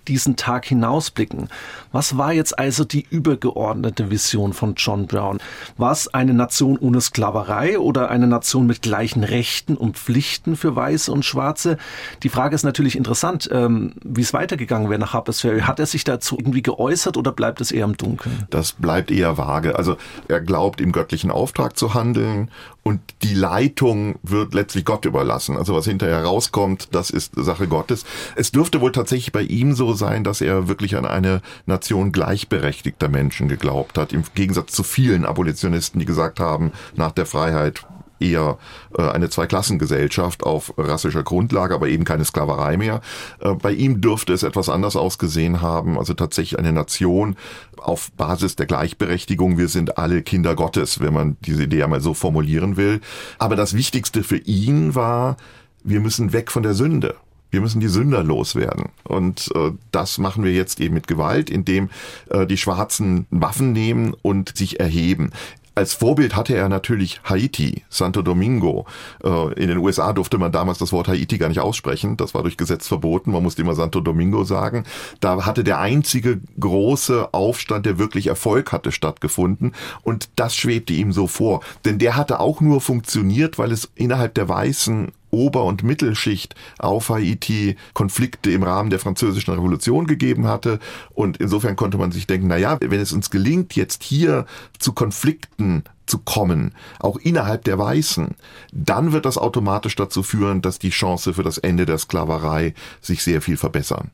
[0.08, 1.48] diesen Tag hinausblicken.
[1.92, 5.38] Was war jetzt also die übergeordnete Vision von John Brown?
[5.76, 10.74] War es eine Nation ohne Sklaverei oder eine Nation mit gleichen Rechten und Pflichten für
[10.76, 11.78] Weiße und Schwarze?
[12.22, 15.60] Die Frage ist natürlich interessant, ähm, wie es weitergegangen wäre nach Harper's Ferry.
[15.60, 18.46] Hat er sich dazu irgendwie geäußert oder bleibt es eher im Dunkeln?
[18.50, 19.76] Das bleibt eher vage.
[19.76, 19.96] Also
[20.28, 22.50] er glaubt im göttlichen Auftrag zu handeln
[22.84, 25.56] und die Leitung wird letztlich Gott überlassen.
[25.56, 28.04] Also was hinterher rauskommt, das ist Sache Gottes.
[28.36, 33.08] Es dürfte wohl tatsächlich bei ihm so sein, dass er wirklich an eine Nation gleichberechtigter
[33.08, 37.86] Menschen geglaubt hat, im Gegensatz zu vielen Abolitionisten, die gesagt haben, nach der Freiheit
[38.24, 38.58] eher
[38.96, 43.00] äh, eine Zweiklassengesellschaft auf rassischer Grundlage, aber eben keine Sklaverei mehr.
[43.40, 47.36] Äh, bei ihm dürfte es etwas anders ausgesehen haben, also tatsächlich eine Nation
[47.76, 49.58] auf Basis der Gleichberechtigung.
[49.58, 53.00] Wir sind alle Kinder Gottes, wenn man diese Idee einmal so formulieren will.
[53.38, 55.36] Aber das Wichtigste für ihn war,
[55.82, 57.14] wir müssen weg von der Sünde.
[57.50, 58.86] Wir müssen die Sünder loswerden.
[59.04, 61.88] Und äh, das machen wir jetzt eben mit Gewalt, indem
[62.30, 65.30] äh, die Schwarzen Waffen nehmen und sich erheben.
[65.76, 68.86] Als Vorbild hatte er natürlich Haiti, Santo Domingo.
[69.24, 72.16] Äh, in den USA durfte man damals das Wort Haiti gar nicht aussprechen.
[72.16, 73.32] Das war durch Gesetz verboten.
[73.32, 74.84] Man musste immer Santo Domingo sagen.
[75.20, 79.72] Da hatte der einzige große Aufstand, der wirklich Erfolg hatte, stattgefunden.
[80.02, 81.60] Und das schwebte ihm so vor.
[81.84, 87.10] Denn der hatte auch nur funktioniert, weil es innerhalb der weißen Ober- und Mittelschicht auf
[87.10, 90.78] Haiti Konflikte im Rahmen der französischen Revolution gegeben hatte.
[91.10, 94.46] Und insofern konnte man sich denken, na ja, wenn es uns gelingt, jetzt hier
[94.78, 98.34] zu Konflikten zu kommen, auch innerhalb der Weißen,
[98.72, 103.22] dann wird das automatisch dazu führen, dass die Chance für das Ende der Sklaverei sich
[103.22, 104.10] sehr viel verbessern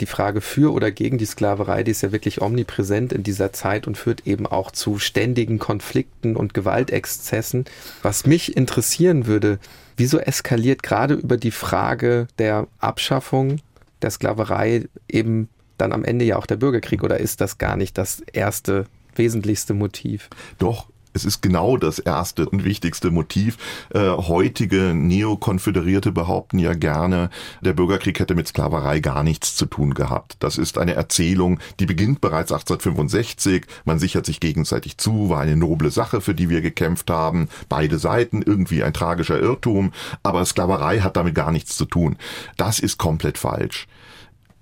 [0.00, 3.86] die Frage für oder gegen die Sklaverei, die ist ja wirklich omnipräsent in dieser Zeit
[3.86, 7.64] und führt eben auch zu ständigen Konflikten und Gewaltexzessen.
[8.02, 9.58] Was mich interessieren würde,
[9.96, 13.60] wieso eskaliert gerade über die Frage der Abschaffung
[14.02, 17.96] der Sklaverei eben dann am Ende ja auch der Bürgerkrieg oder ist das gar nicht
[17.98, 20.28] das erste wesentlichste Motiv?
[20.58, 23.56] Doch, es ist genau das erste und wichtigste Motiv.
[23.94, 27.30] Äh, heutige Neokonföderierte behaupten ja gerne,
[27.62, 30.36] der Bürgerkrieg hätte mit Sklaverei gar nichts zu tun gehabt.
[30.40, 33.64] Das ist eine Erzählung, die beginnt bereits 1865.
[33.84, 37.48] Man sichert sich gegenseitig zu, war eine noble Sache, für die wir gekämpft haben.
[37.68, 39.92] Beide Seiten, irgendwie ein tragischer Irrtum.
[40.24, 42.16] Aber Sklaverei hat damit gar nichts zu tun.
[42.56, 43.86] Das ist komplett falsch.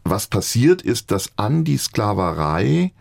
[0.05, 2.93] Was passiert ist, dass an die Sklaverei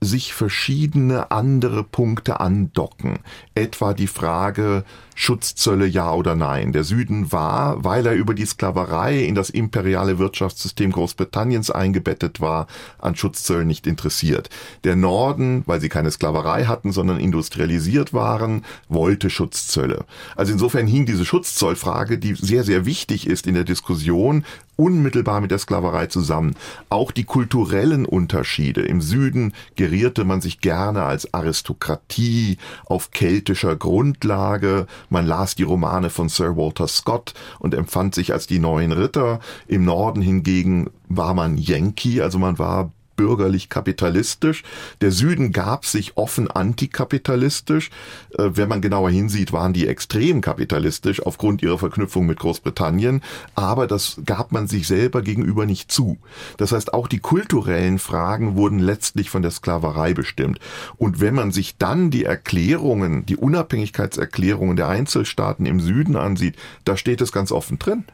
[0.00, 3.18] sich verschiedene andere Punkte andocken.
[3.54, 6.72] Etwa die Frage, Schutzzölle ja oder nein.
[6.72, 12.66] Der Süden war, weil er über die Sklaverei in das imperiale Wirtschaftssystem Großbritanniens eingebettet war,
[12.98, 14.50] an Schutzzöllen nicht interessiert.
[14.84, 20.04] Der Norden, weil sie keine Sklaverei hatten, sondern industrialisiert waren, wollte Schutzzölle.
[20.36, 24.44] Also insofern hing diese Schutzzollfrage, die sehr, sehr wichtig ist in der Diskussion,
[24.76, 26.56] unmittelbar mit der Sklaverei zusammen.
[26.88, 28.82] Auch die kulturellen Unterschiede.
[28.82, 34.86] Im Süden gerierte man sich gerne als Aristokratie auf keltischer Grundlage.
[35.14, 39.38] Man las die Romane von Sir Walter Scott und empfand sich als die neuen Ritter.
[39.68, 44.62] Im Norden hingegen war man Yankee, also man war bürgerlich-kapitalistisch.
[45.00, 47.90] Der Süden gab sich offen antikapitalistisch.
[48.38, 53.22] Äh, wenn man genauer hinsieht, waren die extrem kapitalistisch aufgrund ihrer Verknüpfung mit Großbritannien.
[53.54, 56.18] Aber das gab man sich selber gegenüber nicht zu.
[56.56, 60.58] Das heißt, auch die kulturellen Fragen wurden letztlich von der Sklaverei bestimmt.
[60.96, 66.96] Und wenn man sich dann die Erklärungen, die Unabhängigkeitserklärungen der Einzelstaaten im Süden ansieht, da
[66.96, 68.04] steht es ganz offen drin.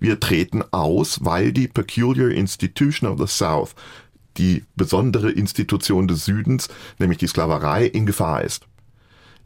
[0.00, 3.74] Wir treten aus, weil die Peculiar Institution of the South
[4.36, 8.66] die besondere Institution des Südens, nämlich die Sklaverei, in Gefahr ist.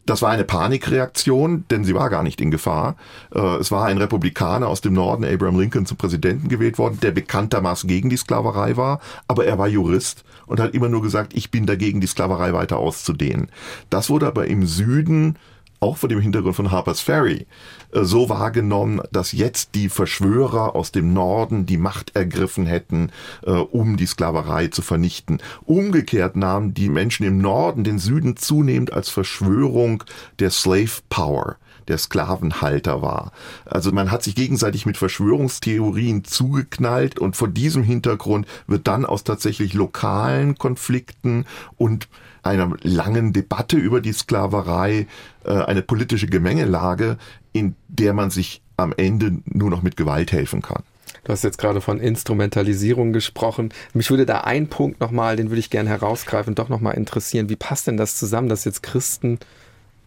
[0.06, 2.96] Das war eine Panikreaktion, denn sie war gar nicht in Gefahr.
[3.34, 7.10] Äh, es war ein Republikaner aus dem Norden, Abraham Lincoln, zum Präsidenten gewählt worden, der
[7.10, 11.50] bekanntermaßen gegen die Sklaverei war, aber er war Jurist und hat immer nur gesagt, ich
[11.50, 13.48] bin dagegen, die Sklaverei weiter auszudehnen.
[13.88, 15.36] Das wurde aber im Süden
[15.84, 17.46] auch vor dem Hintergrund von Harper's Ferry
[17.92, 23.10] äh, so wahrgenommen, dass jetzt die Verschwörer aus dem Norden die Macht ergriffen hätten,
[23.42, 25.42] äh, um die Sklaverei zu vernichten.
[25.64, 30.02] Umgekehrt nahmen die Menschen im Norden den Süden zunehmend als Verschwörung
[30.38, 31.56] der Slave Power
[31.88, 33.32] der Sklavenhalter war.
[33.66, 39.22] Also man hat sich gegenseitig mit Verschwörungstheorien zugeknallt und vor diesem Hintergrund wird dann aus
[39.22, 41.44] tatsächlich lokalen Konflikten
[41.76, 42.08] und
[42.42, 45.06] einer langen Debatte über die Sklaverei
[45.44, 47.18] eine politische Gemengelage,
[47.52, 50.82] in der man sich am Ende nur noch mit Gewalt helfen kann.
[51.24, 53.72] Du hast jetzt gerade von Instrumentalisierung gesprochen.
[53.94, 57.48] Mich würde da ein Punkt nochmal, den würde ich gerne herausgreifen, doch nochmal interessieren.
[57.48, 59.38] Wie passt denn das zusammen, dass jetzt Christen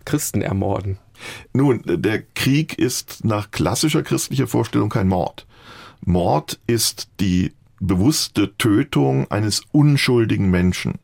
[0.07, 0.97] Christen ermorden?
[1.53, 5.45] Nun, der Krieg ist nach klassischer christlicher Vorstellung kein Mord.
[6.01, 10.95] Mord ist die bewusste Tötung eines unschuldigen Menschen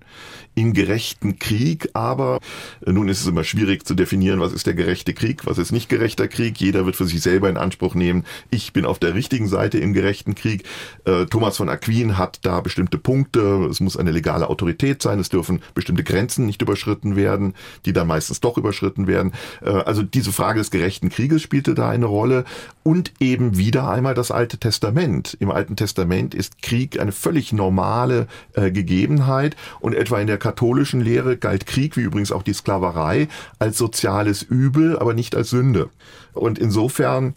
[0.56, 2.40] im gerechten Krieg, aber
[2.86, 5.72] äh, nun ist es immer schwierig zu definieren, was ist der gerechte Krieg, was ist
[5.72, 6.60] nicht gerechter Krieg.
[6.60, 9.94] Jeder wird für sich selber in Anspruch nehmen, ich bin auf der richtigen Seite im
[9.94, 10.64] gerechten Krieg.
[11.06, 13.68] Äh, Thomas von Aquin hat da bestimmte Punkte.
[13.70, 17.54] Es muss eine legale Autorität sein, es dürfen bestimmte Grenzen nicht überschritten werden,
[17.86, 19.34] die dann meistens doch überschritten werden.
[19.62, 22.46] Äh, also diese Frage des gerechten Krieges spielte da eine Rolle
[22.84, 25.36] und eben wieder einmal das Alte Testament.
[25.40, 31.02] Im Alten Testament ist Krieg eine völlig normale äh, Gegebenheit und etwa in der katholischen
[31.02, 33.28] Lehre galt Krieg, wie übrigens auch die Sklaverei,
[33.60, 35.90] als soziales Übel, aber nicht als Sünde.
[36.34, 37.36] Und insofern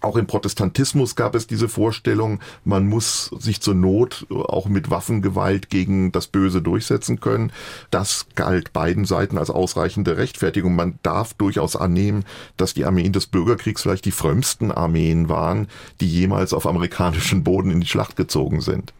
[0.00, 5.70] auch im Protestantismus gab es diese Vorstellung, man muss sich zur Not auch mit Waffengewalt
[5.70, 7.50] gegen das Böse durchsetzen können.
[7.90, 10.76] Das galt beiden Seiten als ausreichende Rechtfertigung.
[10.76, 12.24] Man darf durchaus annehmen,
[12.56, 15.68] dass die Armeen des Bürgerkriegs vielleicht die frömmsten Armeen waren,
[16.00, 18.92] die jemals auf amerikanischen Boden in die Schlacht gezogen sind.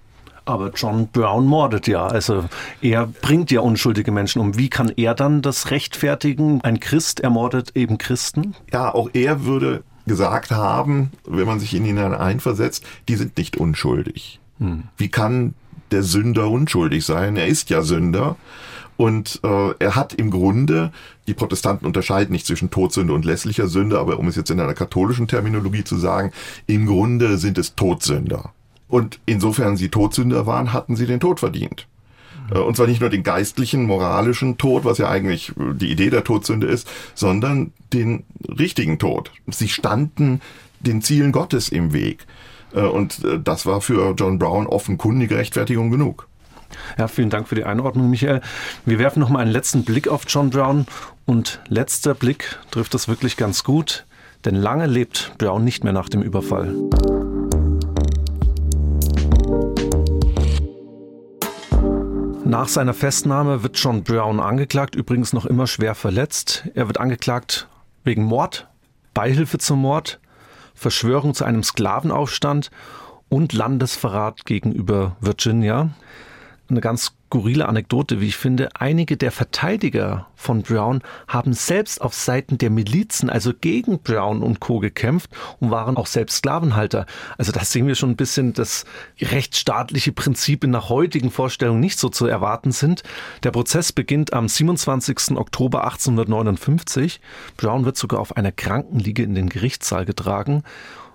[0.47, 2.07] Aber John Brown mordet ja.
[2.07, 2.45] Also
[2.81, 4.57] er bringt ja unschuldige Menschen um.
[4.57, 6.61] Wie kann er dann das rechtfertigen?
[6.63, 8.55] Ein Christ ermordet eben Christen?
[8.73, 13.57] Ja, auch er würde gesagt haben, wenn man sich in ihn einversetzt, die sind nicht
[13.57, 14.41] unschuldig.
[14.59, 14.85] Hm.
[14.97, 15.55] Wie kann
[15.91, 17.37] der Sünder unschuldig sein?
[17.37, 18.37] Er ist ja Sünder.
[18.97, 20.91] Und äh, er hat im Grunde,
[21.27, 24.75] die Protestanten unterscheiden nicht zwischen Todsünde und lässlicher Sünde, aber um es jetzt in einer
[24.75, 26.33] katholischen Terminologie zu sagen,
[26.67, 28.53] im Grunde sind es Todsünder.
[28.89, 31.87] Und insofern sie Todsünder waren, hatten sie den Tod verdient.
[32.51, 32.63] Mhm.
[32.63, 36.67] Und zwar nicht nur den geistlichen, moralischen Tod, was ja eigentlich die Idee der Todsünde
[36.67, 39.33] ist, sondern den richtigen Tod.
[39.47, 40.41] Sie standen
[40.81, 42.27] den Zielen Gottes im Weg.
[42.75, 46.29] Äh, und äh, das war für John Brown offenkundige Rechtfertigung genug.
[46.99, 48.41] Ja, vielen Dank für die Einordnung, Michael.
[48.85, 50.87] Wir werfen noch mal einen letzten Blick auf John Brown
[51.25, 54.05] und letzter Blick trifft das wirklich ganz gut,
[54.45, 56.75] denn lange lebt Brown nicht mehr nach dem Überfall.
[62.45, 66.69] Nach seiner Festnahme wird John Brown angeklagt, übrigens noch immer schwer verletzt.
[66.75, 67.69] Er wird angeklagt
[68.07, 68.69] wegen Mord,
[69.13, 70.21] Beihilfe zum Mord,
[70.75, 72.71] Verschwörung zu einem Sklavenaufstand
[73.29, 75.91] und Landesverrat gegenüber Virginia.
[76.69, 78.69] Eine ganz skurrile Anekdote, wie ich finde.
[78.77, 84.61] Einige der Verteidiger von Brown haben selbst auf Seiten der Milizen, also gegen Brown und
[84.61, 84.79] Co.
[84.79, 87.07] gekämpft und waren auch selbst Sklavenhalter.
[87.37, 88.85] Also da sehen wir schon ein bisschen, dass
[89.21, 93.03] rechtsstaatliche Prinzipien nach heutigen Vorstellungen nicht so zu erwarten sind.
[93.43, 95.37] Der Prozess beginnt am 27.
[95.37, 97.21] Oktober 1859.
[97.57, 100.63] Brown wird sogar auf einer Krankenliege in den Gerichtssaal getragen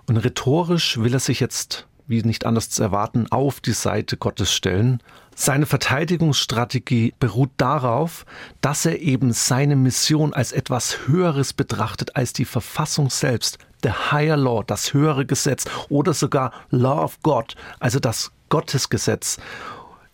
[0.06, 4.52] und rhetorisch will er sich jetzt wie nicht anders zu erwarten, auf die Seite Gottes
[4.52, 5.02] stellen.
[5.34, 8.26] Seine Verteidigungsstrategie beruht darauf,
[8.60, 14.36] dass er eben seine Mission als etwas Höheres betrachtet als die Verfassung selbst, the higher
[14.36, 19.38] law, das höhere Gesetz oder sogar Law of God, also das Gottesgesetz.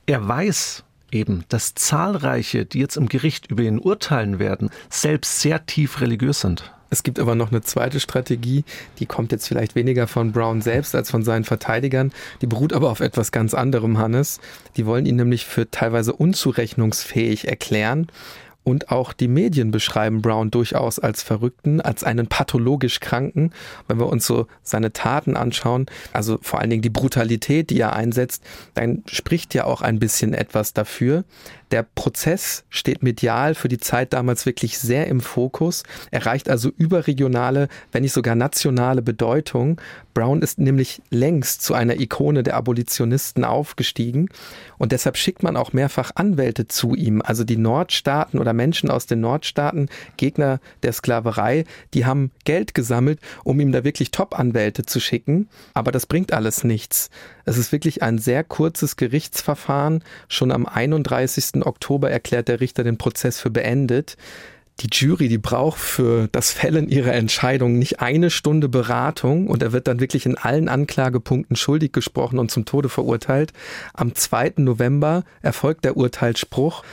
[0.06, 5.66] Er weiß eben, dass zahlreiche, die jetzt im Gericht über ihn urteilen werden, selbst sehr
[5.66, 6.72] tief religiös sind.
[6.90, 8.64] Es gibt aber noch eine zweite Strategie,
[8.98, 12.12] die kommt jetzt vielleicht weniger von Brown selbst als von seinen Verteidigern.
[12.40, 14.40] Die beruht aber auf etwas ganz anderem, Hannes.
[14.76, 18.08] Die wollen ihn nämlich für teilweise unzurechnungsfähig erklären.
[18.68, 23.52] Und auch die Medien beschreiben Brown durchaus als Verrückten, als einen pathologisch Kranken.
[23.86, 27.94] Wenn wir uns so seine Taten anschauen, also vor allen Dingen die Brutalität, die er
[27.94, 31.24] einsetzt, dann spricht ja auch ein bisschen etwas dafür.
[31.70, 37.68] Der Prozess steht medial für die Zeit damals wirklich sehr im Fokus, erreicht also überregionale,
[37.92, 39.80] wenn nicht sogar nationale Bedeutung.
[40.14, 44.28] Brown ist nämlich längst zu einer Ikone der Abolitionisten aufgestiegen
[44.78, 47.22] und deshalb schickt man auch mehrfach Anwälte zu ihm.
[47.22, 53.20] Also die Nordstaaten oder Menschen aus den Nordstaaten, Gegner der Sklaverei, die haben Geld gesammelt,
[53.44, 55.48] um ihm da wirklich Top-Anwälte zu schicken.
[55.74, 57.10] Aber das bringt alles nichts.
[57.48, 60.04] Es ist wirklich ein sehr kurzes Gerichtsverfahren.
[60.28, 61.64] Schon am 31.
[61.66, 64.16] Oktober erklärt der Richter den Prozess für beendet
[64.80, 69.72] die Jury, die braucht für das Fällen ihrer Entscheidung nicht eine Stunde Beratung und er
[69.72, 73.52] wird dann wirklich in allen Anklagepunkten schuldig gesprochen und zum Tode verurteilt.
[73.92, 74.54] Am 2.
[74.58, 76.84] November erfolgt der Urteilsspruch.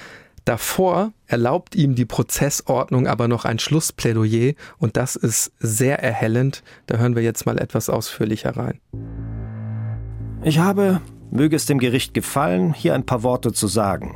[0.46, 6.64] Davor erlaubt ihm die Prozessordnung aber noch ein Schlussplädoyer und das ist sehr erhellend.
[6.88, 8.80] Da hören wir jetzt mal etwas ausführlicher rein.
[10.46, 14.16] Ich habe, möge es dem Gericht gefallen, hier ein paar Worte zu sagen.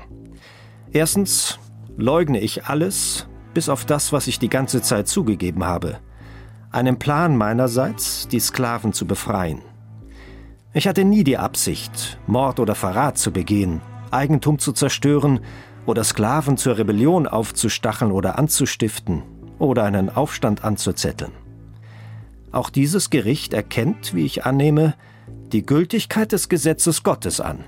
[0.91, 1.57] Erstens
[1.97, 5.97] leugne ich alles, bis auf das, was ich die ganze Zeit zugegeben habe.
[6.69, 9.63] Einen Plan meinerseits, die Sklaven zu befreien.
[10.71, 15.39] Ich hatte nie die Absicht, Mord oder Verrat zu begehen, Eigentum zu zerstören
[15.87, 19.23] oder Sklaven zur Rebellion aufzustacheln oder anzustiften
[19.57, 21.31] oder einen Aufstand anzuzetteln.
[22.51, 24.93] Auch dieses Gericht erkennt, wie ich annehme,
[25.51, 27.63] die Gültigkeit des Gesetzes Gottes an.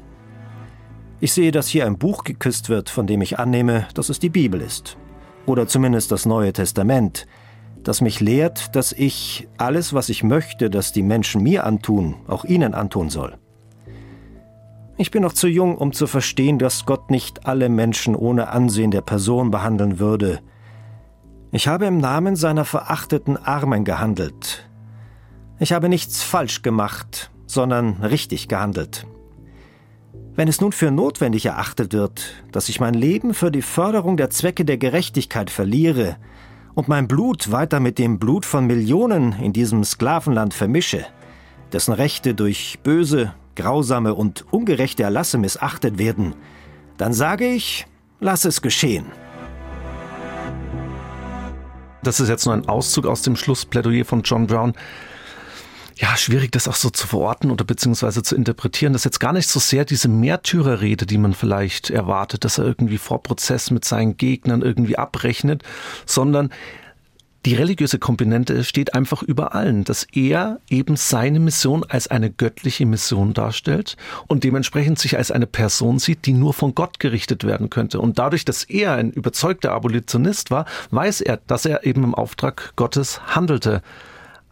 [1.19, 4.29] Ich sehe, dass hier ein Buch geküsst wird, von dem ich annehme, dass es die
[4.29, 4.97] Bibel ist.
[5.45, 7.27] Oder zumindest das Neue Testament,
[7.83, 12.45] das mich lehrt, dass ich alles, was ich möchte, dass die Menschen mir antun, auch
[12.45, 13.37] ihnen antun soll.
[14.97, 18.91] Ich bin noch zu jung, um zu verstehen, dass Gott nicht alle Menschen ohne Ansehen
[18.91, 20.41] der Person behandeln würde.
[21.51, 24.69] Ich habe im Namen seiner verachteten Armen gehandelt.
[25.59, 29.05] Ich habe nichts falsch gemacht, sondern richtig gehandelt.
[30.33, 34.29] Wenn es nun für notwendig erachtet wird, dass ich mein Leben für die Förderung der
[34.29, 36.15] Zwecke der Gerechtigkeit verliere
[36.73, 41.05] und mein Blut weiter mit dem Blut von Millionen in diesem Sklavenland vermische,
[41.73, 46.33] dessen Rechte durch böse, grausame und ungerechte Erlasse missachtet werden,
[46.97, 47.85] dann sage ich,
[48.21, 49.05] lass es geschehen.
[52.03, 54.73] Das ist jetzt nur ein Auszug aus dem Schlussplädoyer von John Brown
[56.01, 58.93] ja, schwierig, das auch so zu verorten oder beziehungsweise zu interpretieren.
[58.93, 62.65] Das ist jetzt gar nicht so sehr diese Märtyrerrede, die man vielleicht erwartet, dass er
[62.65, 65.63] irgendwie vor Prozess mit seinen Gegnern irgendwie abrechnet,
[66.07, 66.49] sondern
[67.45, 72.85] die religiöse Komponente steht einfach über allen, dass er eben seine Mission als eine göttliche
[72.87, 73.95] Mission darstellt
[74.27, 77.99] und dementsprechend sich als eine Person sieht, die nur von Gott gerichtet werden könnte.
[77.99, 82.73] Und dadurch, dass er ein überzeugter Abolitionist war, weiß er, dass er eben im Auftrag
[82.75, 83.81] Gottes handelte.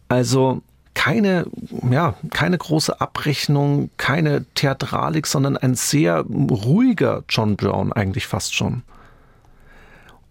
[0.08, 0.62] Also
[0.94, 1.46] keine,
[1.90, 8.82] ja, keine große Abrechnung, keine Theatralik, sondern ein sehr ruhiger John Brown eigentlich fast schon.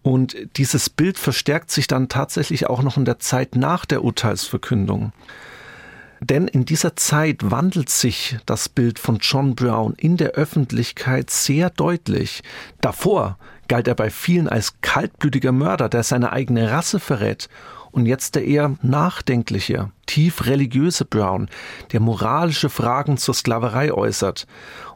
[0.01, 5.11] Und dieses Bild verstärkt sich dann tatsächlich auch noch in der Zeit nach der Urteilsverkündung.
[6.21, 11.69] Denn in dieser Zeit wandelt sich das Bild von John Brown in der Öffentlichkeit sehr
[11.69, 12.43] deutlich.
[12.81, 13.37] Davor
[13.69, 17.47] galt er bei vielen als kaltblütiger Mörder, der seine eigene Rasse verrät
[17.91, 21.49] und jetzt der eher nachdenkliche, tief religiöse Brown,
[21.91, 24.47] der moralische Fragen zur Sklaverei äußert.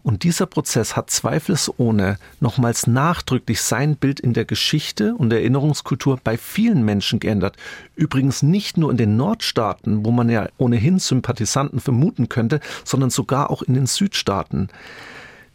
[0.01, 6.37] Und dieser Prozess hat zweifelsohne nochmals nachdrücklich sein Bild in der Geschichte und Erinnerungskultur bei
[6.37, 7.55] vielen Menschen geändert.
[7.95, 13.49] Übrigens nicht nur in den Nordstaaten, wo man ja ohnehin Sympathisanten vermuten könnte, sondern sogar
[13.49, 14.69] auch in den Südstaaten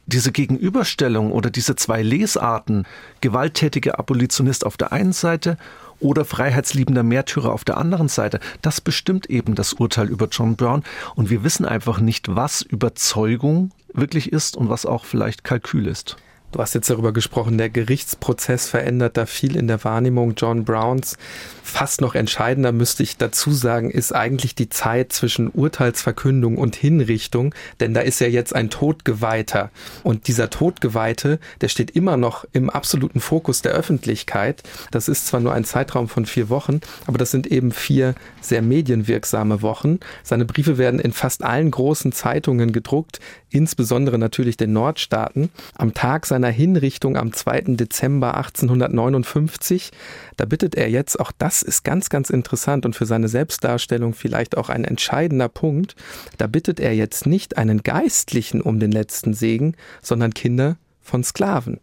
[0.08, 2.86] diese Gegenüberstellung oder diese zwei Lesarten,
[3.20, 5.58] gewalttätiger Abolitionist auf der einen Seite
[6.00, 8.40] oder freiheitsliebender Märtyrer auf der anderen Seite.
[8.62, 10.84] Das bestimmt eben das Urteil über John Brown.
[11.14, 16.16] Und wir wissen einfach nicht, was Überzeugung wirklich ist und was auch vielleicht Kalkül ist.
[16.50, 21.18] Du hast jetzt darüber gesprochen, der Gerichtsprozess verändert da viel in der Wahrnehmung John Browns.
[21.62, 27.54] Fast noch entscheidender müsste ich dazu sagen, ist eigentlich die Zeit zwischen Urteilsverkündung und Hinrichtung,
[27.80, 29.70] denn da ist ja jetzt ein Todgeweihter.
[30.02, 34.62] Und dieser Todgeweihte, der steht immer noch im absoluten Fokus der Öffentlichkeit.
[34.90, 38.62] Das ist zwar nur ein Zeitraum von vier Wochen, aber das sind eben vier sehr
[38.62, 40.00] medienwirksame Wochen.
[40.22, 43.20] Seine Briefe werden in fast allen großen Zeitungen gedruckt,
[43.50, 45.50] insbesondere natürlich den Nordstaaten.
[45.74, 47.62] Am Tag seiner Hinrichtung am 2.
[47.76, 49.90] Dezember 1859,
[50.36, 54.56] da bittet er jetzt, auch das ist ganz, ganz interessant und für seine Selbstdarstellung vielleicht
[54.56, 55.96] auch ein entscheidender Punkt,
[56.36, 61.80] da bittet er jetzt nicht einen Geistlichen um den letzten Segen, sondern Kinder von Sklaven.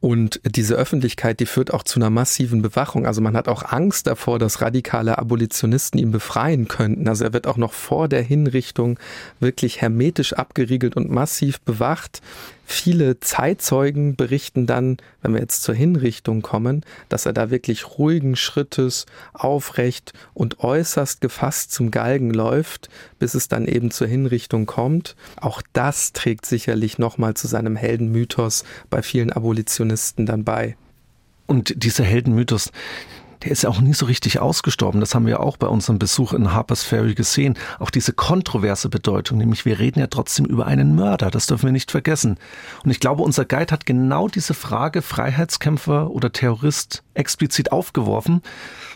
[0.00, 3.04] Und diese Öffentlichkeit, die führt auch zu einer massiven Bewachung.
[3.04, 7.08] Also man hat auch Angst davor, dass radikale Abolitionisten ihn befreien könnten.
[7.08, 8.98] Also er wird auch noch vor der Hinrichtung
[9.40, 12.22] wirklich hermetisch abgeriegelt und massiv bewacht.
[12.70, 18.36] Viele Zeitzeugen berichten dann, wenn wir jetzt zur Hinrichtung kommen, dass er da wirklich ruhigen
[18.36, 25.16] Schrittes aufrecht und äußerst gefasst zum Galgen läuft, bis es dann eben zur Hinrichtung kommt.
[25.40, 30.76] Auch das trägt sicherlich nochmal zu seinem Heldenmythos bei vielen Abolitionisten dann bei.
[31.46, 32.70] Und dieser Heldenmythos,
[33.44, 35.00] der ist ja auch nie so richtig ausgestorben.
[35.00, 37.56] Das haben wir auch bei unserem Besuch in Harper's Ferry gesehen.
[37.78, 41.30] Auch diese kontroverse Bedeutung, nämlich wir reden ja trotzdem über einen Mörder.
[41.30, 42.38] Das dürfen wir nicht vergessen.
[42.84, 48.42] Und ich glaube, unser Guide hat genau diese Frage Freiheitskämpfer oder Terrorist explizit aufgeworfen.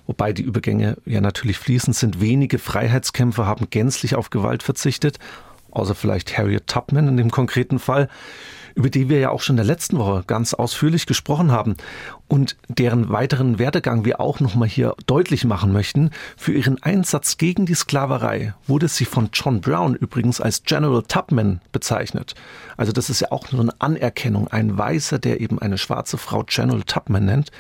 [0.07, 2.21] Wobei die Übergänge ja natürlich fließend sind.
[2.21, 5.19] Wenige Freiheitskämpfer haben gänzlich auf Gewalt verzichtet.
[5.71, 8.09] Außer vielleicht Harriet Tubman in dem konkreten Fall
[8.75, 11.77] über die wir ja auch schon in der letzten Woche ganz ausführlich gesprochen haben
[12.29, 16.11] und deren weiteren Werdegang wir auch nochmal hier deutlich machen möchten.
[16.37, 21.61] Für ihren Einsatz gegen die Sklaverei wurde sie von John Brown übrigens als General Tubman
[21.73, 22.35] bezeichnet.
[22.77, 24.49] Also das ist ja auch nur eine Anerkennung.
[24.49, 27.51] Ein Weißer, der eben eine schwarze Frau General Tubman nennt.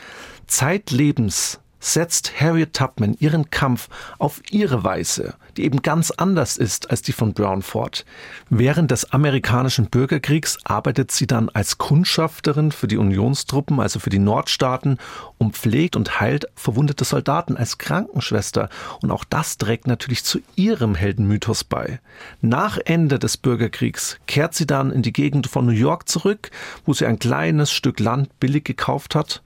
[0.46, 7.02] Zeitlebens setzt Harriet Tubman ihren Kampf auf ihre Weise, die eben ganz anders ist als
[7.02, 8.04] die von Brown fort.
[8.48, 14.20] Während des amerikanischen Bürgerkriegs arbeitet sie dann als Kundschafterin für die Unionstruppen, also für die
[14.20, 14.98] Nordstaaten,
[15.38, 18.68] und pflegt und heilt verwundete Soldaten als Krankenschwester.
[19.02, 22.00] Und auch das trägt natürlich zu ihrem Heldenmythos bei.
[22.40, 26.50] Nach Ende des Bürgerkriegs kehrt sie dann in die Gegend von New York zurück,
[26.86, 29.42] wo sie ein kleines Stück Land billig gekauft hat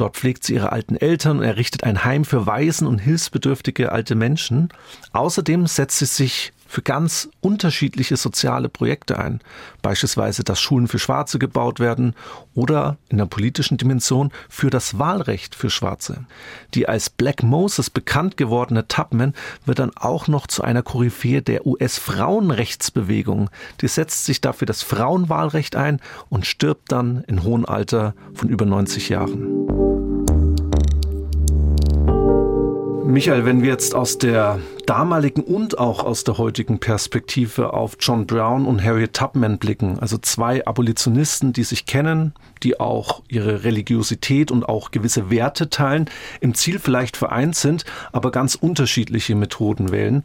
[0.00, 4.14] Dort pflegt sie ihre alten Eltern und errichtet ein Heim für Waisen und hilfsbedürftige alte
[4.14, 4.70] Menschen.
[5.12, 9.40] Außerdem setzt sie sich für ganz unterschiedliche soziale Projekte ein.
[9.82, 12.14] Beispielsweise, dass Schulen für Schwarze gebaut werden
[12.54, 16.26] oder in der politischen Dimension für das Wahlrecht für Schwarze.
[16.74, 19.34] Die als Black Moses bekannt gewordene Tubman
[19.66, 23.50] wird dann auch noch zu einer Koryphäe der US-Frauenrechtsbewegung.
[23.80, 28.64] Die setzt sich dafür das Frauenwahlrecht ein und stirbt dann in hohem Alter von über
[28.64, 29.66] 90 Jahren.
[33.04, 34.60] Michael, wenn wir jetzt aus der
[34.90, 40.18] damaligen und auch aus der heutigen Perspektive auf John Brown und Harriet Tubman blicken, also
[40.18, 42.34] zwei Abolitionisten, die sich kennen,
[42.64, 46.10] die auch ihre Religiosität und auch gewisse Werte teilen,
[46.40, 50.24] im Ziel vielleicht vereint sind, aber ganz unterschiedliche Methoden wählen.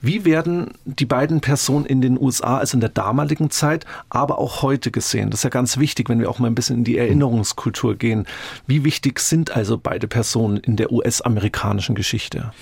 [0.00, 4.62] Wie werden die beiden Personen in den USA, also in der damaligen Zeit, aber auch
[4.62, 5.28] heute gesehen?
[5.28, 8.26] Das ist ja ganz wichtig, wenn wir auch mal ein bisschen in die Erinnerungskultur gehen.
[8.66, 12.52] Wie wichtig sind also beide Personen in der US-amerikanischen Geschichte?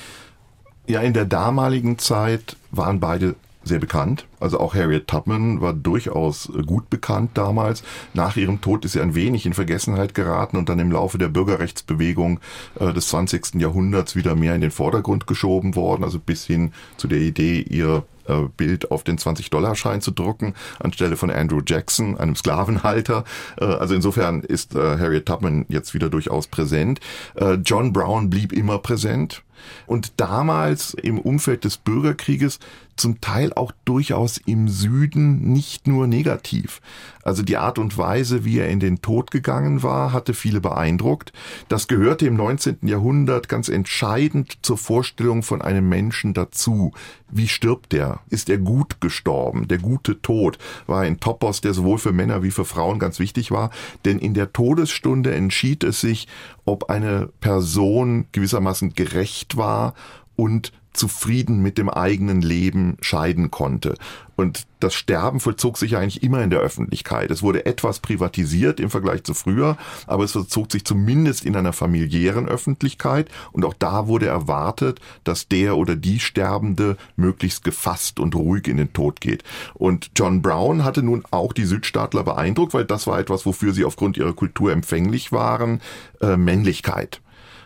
[0.86, 3.34] Ja, in der damaligen Zeit waren beide
[3.66, 4.26] sehr bekannt.
[4.38, 7.82] Also auch Harriet Tubman war durchaus gut bekannt damals.
[8.14, 11.28] Nach ihrem Tod ist sie ein wenig in Vergessenheit geraten und dann im Laufe der
[11.28, 12.40] Bürgerrechtsbewegung
[12.78, 13.56] äh, des 20.
[13.56, 16.04] Jahrhunderts wieder mehr in den Vordergrund geschoben worden.
[16.04, 21.16] Also bis hin zu der Idee, ihr äh, Bild auf den 20-Dollar-Schein zu drucken, anstelle
[21.16, 23.24] von Andrew Jackson, einem Sklavenhalter.
[23.60, 27.00] Äh, also insofern ist äh, Harriet Tubman jetzt wieder durchaus präsent.
[27.34, 29.42] Äh, John Brown blieb immer präsent.
[29.86, 32.58] Und damals im Umfeld des Bürgerkrieges
[32.96, 36.80] zum Teil auch durchaus im Süden nicht nur negativ.
[37.22, 41.32] Also die Art und Weise, wie er in den Tod gegangen war, hatte viele beeindruckt.
[41.68, 42.78] Das gehörte im 19.
[42.82, 46.92] Jahrhundert ganz entscheidend zur Vorstellung von einem Menschen dazu.
[47.28, 48.20] Wie stirbt er?
[48.30, 49.66] Ist er gut gestorben?
[49.66, 53.50] Der gute Tod war ein Topos, der sowohl für Männer wie für Frauen ganz wichtig
[53.50, 53.70] war,
[54.04, 56.28] denn in der Todesstunde entschied es sich,
[56.64, 59.94] ob eine Person gewissermaßen gerecht war
[60.36, 63.94] und zufrieden mit dem eigenen Leben scheiden konnte.
[64.36, 67.30] Und das Sterben vollzog sich eigentlich immer in der Öffentlichkeit.
[67.30, 71.72] Es wurde etwas privatisiert im Vergleich zu früher, aber es vollzog sich zumindest in einer
[71.72, 73.30] familiären Öffentlichkeit.
[73.52, 78.76] Und auch da wurde erwartet, dass der oder die Sterbende möglichst gefasst und ruhig in
[78.76, 79.42] den Tod geht.
[79.72, 83.86] Und John Brown hatte nun auch die Südstaatler beeindruckt, weil das war etwas, wofür sie
[83.86, 85.80] aufgrund ihrer Kultur empfänglich waren,
[86.20, 87.22] äh, Männlichkeit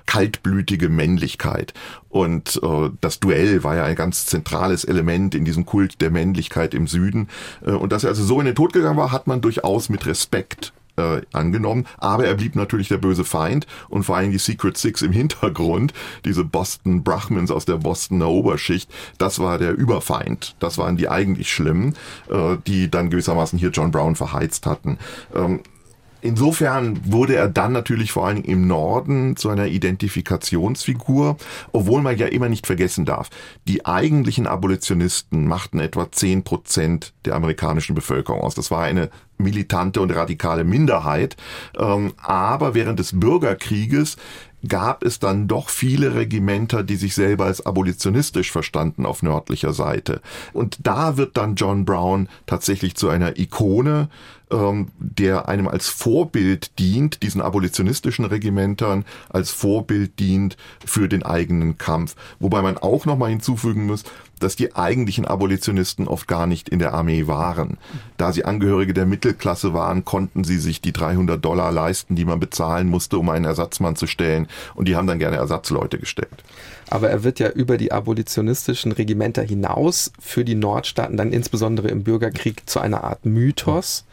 [0.07, 1.75] kaltblütige Männlichkeit.
[2.09, 6.75] Und äh, das Duell war ja ein ganz zentrales Element in diesem Kult der Männlichkeit
[6.75, 7.29] im Süden.
[7.65, 10.07] Äh, und dass er also so in den Tod gegangen war, hat man durchaus mit
[10.07, 14.77] Respekt äh, angenommen, aber er blieb natürlich der böse Feind und vor allem die Secret
[14.77, 15.93] Six im Hintergrund,
[16.25, 21.51] diese Boston Brahmins aus der Bostoner Oberschicht, das war der Überfeind, das waren die eigentlich
[21.51, 21.95] Schlimmen,
[22.29, 24.99] äh, die dann gewissermaßen hier John Brown verheizt hatten.
[25.35, 25.61] Ähm,
[26.23, 31.37] Insofern wurde er dann natürlich vor allem im Norden zu einer Identifikationsfigur,
[31.73, 33.31] obwohl man ja immer nicht vergessen darf,
[33.67, 38.55] die eigentlichen Abolitionisten machten etwa zehn Prozent der amerikanischen Bevölkerung aus.
[38.55, 41.37] Das war eine militante und radikale Minderheit.
[41.79, 44.17] Ähm, aber während des Bürgerkrieges
[44.67, 50.21] gab es dann doch viele Regimenter, die sich selber als abolitionistisch verstanden auf nördlicher Seite.
[50.53, 54.09] Und da wird dann John Brown tatsächlich zu einer Ikone,
[54.51, 61.79] ähm, der einem als Vorbild dient, diesen abolitionistischen Regimentern als Vorbild dient für den eigenen
[61.79, 62.17] Kampf.
[62.39, 64.05] Wobei man auch nochmal hinzufügen muss,
[64.43, 67.79] dass die eigentlichen Abolitionisten oft gar nicht in der Armee waren.
[68.17, 72.41] Da sie Angehörige der Mittelklasse waren, konnten sie sich die 300 Dollar leisten, die man
[72.41, 74.49] bezahlen musste, um einen Ersatzmann zu stellen.
[74.75, 76.45] Und die haben dann gerne Ersatzleute gestellt.
[76.89, 82.03] Aber er wird ja über die abolitionistischen Regimenter hinaus für die Nordstaaten dann insbesondere im
[82.03, 84.05] Bürgerkrieg zu einer Art Mythos.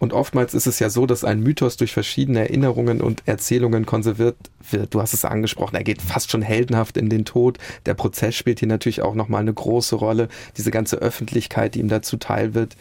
[0.00, 4.36] Und oftmals ist es ja so, dass ein Mythos durch verschiedene Erinnerungen und Erzählungen konserviert
[4.70, 4.94] wird.
[4.94, 7.58] Du hast es angesprochen, er geht fast schon heldenhaft in den Tod.
[7.84, 10.28] Der Prozess spielt hier natürlich auch nochmal eine große Rolle.
[10.56, 12.76] Diese ganze Öffentlichkeit, die ihm dazu teil wird.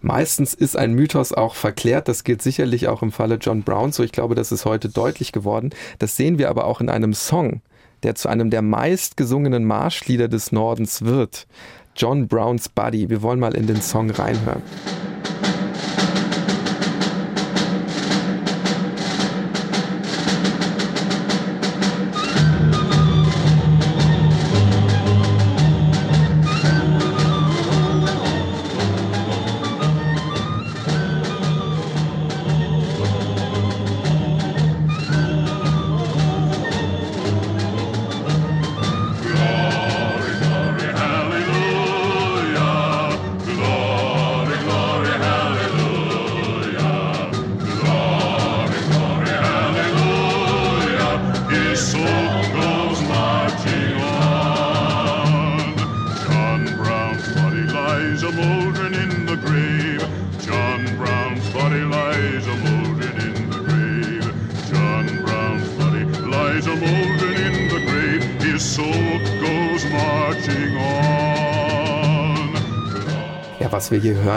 [0.00, 2.06] Meistens ist ein Mythos auch verklärt.
[2.06, 4.04] Das gilt sicherlich auch im Falle John Brown so.
[4.04, 5.70] Ich glaube, das ist heute deutlich geworden.
[5.98, 7.62] Das sehen wir aber auch in einem Song,
[8.04, 11.48] der zu einem der meistgesungenen Marschlieder des Nordens wird.
[11.96, 13.10] John Browns Buddy.
[13.10, 14.62] Wir wollen mal in den Song reinhören.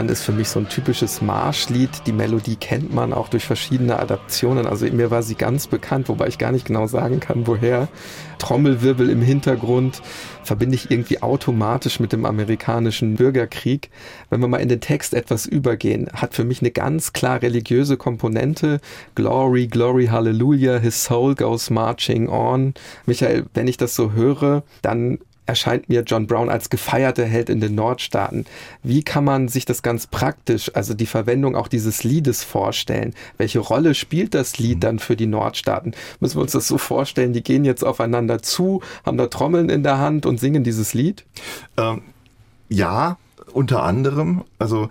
[0.08, 1.90] Hören, ist für mich so ein typisches Marschlied.
[2.06, 4.66] Die Melodie kennt man auch durch verschiedene Adaptionen.
[4.66, 7.88] Also mir war sie ganz bekannt, wobei ich gar nicht genau sagen kann, woher.
[8.40, 10.02] Trommelwirbel im Hintergrund
[10.44, 13.90] verbinde ich irgendwie automatisch mit dem amerikanischen Bürgerkrieg.
[14.30, 17.98] Wenn wir mal in den Text etwas übergehen, hat für mich eine ganz klar religiöse
[17.98, 18.80] Komponente.
[19.16, 22.76] Glory, Glory, Hallelujah, His soul goes marching on.
[23.06, 25.18] Michael, wenn ich das so höre, dann
[25.48, 28.46] erscheint mir John Brown als gefeierter Held in den Nordstaaten.
[28.84, 33.14] Wie kann man sich das ganz praktisch, also die Verwendung auch dieses Liedes vorstellen?
[33.38, 35.94] Welche Rolle spielt das Lied dann für die Nordstaaten?
[36.20, 39.84] Müssen wir uns das so vorstellen, die gehen jetzt aufeinander zu, haben da Trommeln in
[39.84, 41.24] der Hand und singen dieses Lied?
[41.78, 42.02] Ähm,
[42.70, 43.18] ja,
[43.54, 44.44] unter anderem.
[44.60, 44.90] Also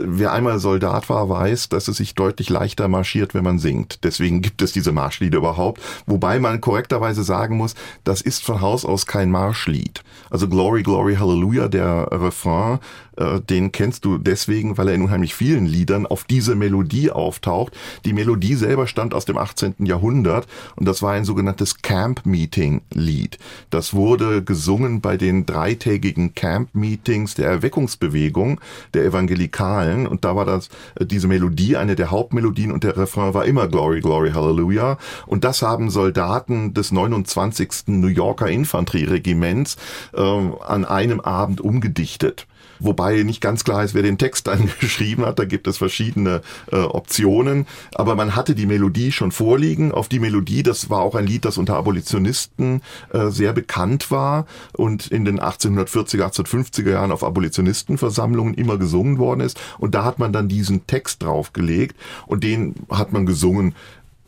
[0.00, 4.04] wer einmal Soldat war, weiß, dass es sich deutlich leichter marschiert, wenn man singt.
[4.04, 5.80] Deswegen gibt es diese Marschlieder überhaupt.
[6.06, 7.74] Wobei man korrekterweise sagen muss,
[8.04, 10.02] das ist von Haus aus kein Marschlied.
[10.30, 12.78] Also Glory, Glory, Hallelujah, der Refrain,
[13.16, 17.72] äh, den kennst du deswegen, weil er in unheimlich vielen Liedern auf diese Melodie auftaucht.
[18.04, 19.74] Die Melodie selber stammt aus dem 18.
[19.80, 20.46] Jahrhundert
[20.76, 23.38] und das war ein sogenanntes Camp-Meeting-Lied.
[23.70, 28.60] Das wurde gesungen bei den dreitägigen Camp-Meetings der Erweckungsbewegung
[28.94, 33.34] der Evangelikalen und da war das äh, diese Melodie eine der Hauptmelodien und der Refrain
[33.34, 37.84] war immer Glory, Glory, Hallelujah und das haben Soldaten des 29.
[37.86, 39.76] New Yorker Infanterieregiments
[40.12, 42.46] äh, an einem Abend umgedichtet.
[42.78, 45.38] Wobei nicht ganz klar ist, wer den Text dann geschrieben hat.
[45.38, 49.92] Da gibt es verschiedene äh, Optionen, aber man hatte die Melodie schon vorliegen.
[49.92, 54.46] Auf die Melodie, das war auch ein Lied, das unter Abolitionisten äh, sehr bekannt war
[54.72, 59.60] und in den 1840er, 1850er Jahren auf Abolitionistenversammlungen immer gesungen worden ist.
[59.78, 61.96] Und da hat man dann diesen Text draufgelegt
[62.26, 63.74] und den hat man gesungen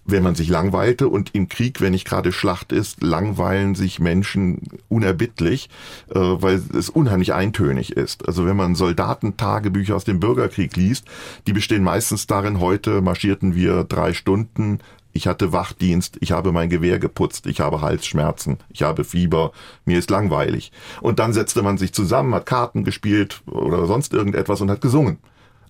[0.07, 4.63] wenn man sich langweilte und im Krieg, wenn nicht gerade Schlacht ist, langweilen sich Menschen
[4.89, 5.69] unerbittlich,
[6.11, 8.27] äh, weil es unheimlich eintönig ist.
[8.27, 11.07] Also wenn man Soldatentagebücher aus dem Bürgerkrieg liest,
[11.47, 14.79] die bestehen meistens darin, heute marschierten wir drei Stunden,
[15.13, 19.53] ich hatte Wachdienst, ich habe mein Gewehr geputzt, ich habe Halsschmerzen, ich habe Fieber,
[19.87, 20.73] mir ist langweilig.
[21.01, 25.19] Und dann setzte man sich zusammen, hat Karten gespielt oder sonst irgendetwas und hat gesungen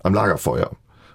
[0.03, 0.71] am Lagerfeuer,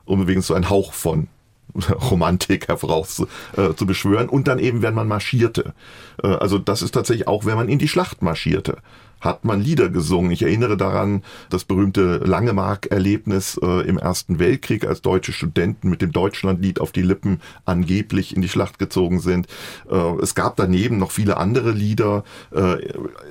[0.06, 1.28] um übrigens so einen Hauch von
[2.10, 3.24] Romantik heraus
[3.56, 5.74] äh, zu beschwören und dann eben, wenn man marschierte.
[6.22, 8.78] Äh, also das ist tatsächlich auch, wenn man in die Schlacht marschierte
[9.22, 10.32] hat man Lieder gesungen.
[10.32, 16.12] Ich erinnere daran das berühmte Langemark-Erlebnis äh, im Ersten Weltkrieg, als deutsche Studenten mit dem
[16.12, 19.46] Deutschlandlied auf die Lippen angeblich in die Schlacht gezogen sind.
[19.90, 22.76] Äh, es gab daneben noch viele andere Lieder, äh,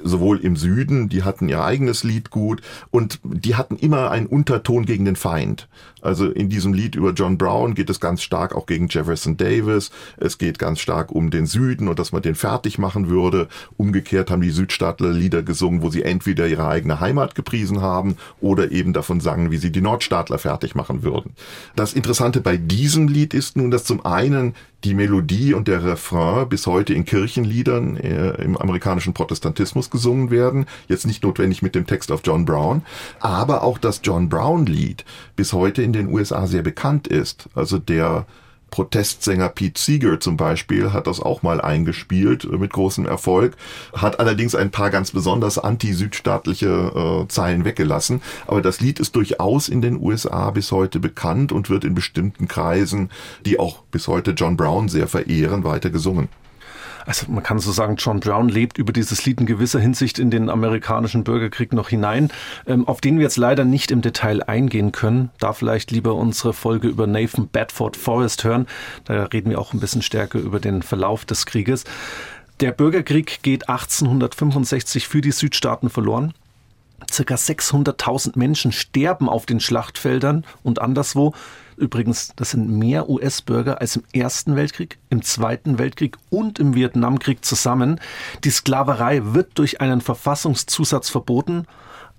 [0.03, 4.85] sowohl im Süden, die hatten ihr eigenes Lied gut und die hatten immer einen Unterton
[4.85, 5.67] gegen den Feind.
[6.01, 9.91] Also in diesem Lied über John Brown geht es ganz stark auch gegen Jefferson Davis.
[10.17, 13.47] Es geht ganz stark um den Süden und dass man den fertig machen würde.
[13.77, 18.71] Umgekehrt haben die Südstaatler Lieder gesungen, wo sie entweder ihre eigene Heimat gepriesen haben oder
[18.71, 21.33] eben davon sangen, wie sie die Nordstaatler fertig machen würden.
[21.75, 24.53] Das Interessante bei diesem Lied ist nun, dass zum einen
[24.83, 30.65] die Melodie und der Refrain bis heute in Kirchenliedern äh, im amerikanischen Protestantismus gesungen werden.
[30.87, 32.81] Jetzt nicht notwendig mit dem Text auf John Brown,
[33.19, 35.05] aber auch das John Brown Lied
[35.35, 37.47] bis heute in den USA sehr bekannt ist.
[37.53, 38.25] Also der
[38.71, 43.55] Protestsänger Pete Seeger zum Beispiel hat das auch mal eingespielt äh, mit großem Erfolg,
[43.93, 46.67] hat allerdings ein paar ganz besonders anti-südstaatliche
[47.23, 48.21] äh, Zeilen weggelassen.
[48.47, 52.47] Aber das Lied ist durchaus in den USA bis heute bekannt und wird in bestimmten
[52.47, 53.11] Kreisen,
[53.45, 56.29] die auch bis heute John Brown sehr verehren, weiter gesungen
[57.05, 60.31] also man kann so sagen, John Brown lebt über dieses Lied in gewisser Hinsicht in
[60.31, 62.31] den amerikanischen Bürgerkrieg noch hinein,
[62.67, 65.29] ähm, auf den wir jetzt leider nicht im Detail eingehen können.
[65.39, 68.67] Da vielleicht lieber unsere Folge über Nathan Bedford Forrest hören.
[69.05, 71.83] Da reden wir auch ein bisschen stärker über den Verlauf des Krieges.
[72.59, 76.33] Der Bürgerkrieg geht 1865 für die Südstaaten verloren.
[77.11, 81.33] Circa 600.000 Menschen sterben auf den Schlachtfeldern und anderswo.
[81.81, 87.43] Übrigens, das sind mehr US-Bürger als im Ersten Weltkrieg, im Zweiten Weltkrieg und im Vietnamkrieg
[87.43, 87.99] zusammen.
[88.43, 91.65] Die Sklaverei wird durch einen Verfassungszusatz verboten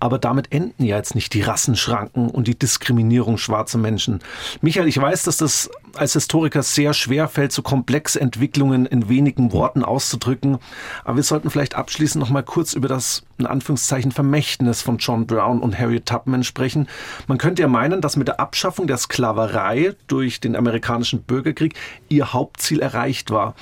[0.03, 4.19] aber damit enden ja jetzt nicht die Rassenschranken und die Diskriminierung schwarzer Menschen.
[4.61, 9.53] Michael, ich weiß, dass das als Historiker sehr schwer fällt, so komplexe Entwicklungen in wenigen
[9.53, 10.59] Worten auszudrücken.
[11.05, 15.29] Aber wir sollten vielleicht abschließend noch mal kurz über das, in Anführungszeichen, Vermächtnis von John
[15.29, 16.89] Brown und Harriet Tubman sprechen.
[17.29, 21.75] Man könnte ja meinen, dass mit der Abschaffung der Sklaverei durch den amerikanischen Bürgerkrieg
[22.09, 23.55] ihr Hauptziel erreicht war.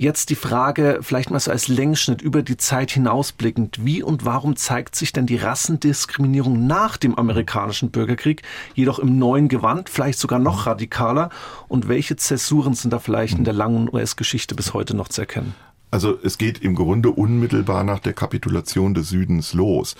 [0.00, 4.54] Jetzt die Frage, vielleicht mal so als Längsschnitt über die Zeit hinausblickend, wie und warum
[4.54, 8.42] zeigt sich denn die Rassendiskriminierung nach dem amerikanischen Bürgerkrieg,
[8.74, 11.30] jedoch im neuen Gewand, vielleicht sogar noch radikaler?
[11.66, 15.56] Und welche Zäsuren sind da vielleicht in der langen US-Geschichte bis heute noch zu erkennen?
[15.90, 19.96] Also es geht im Grunde unmittelbar nach der Kapitulation des Südens los.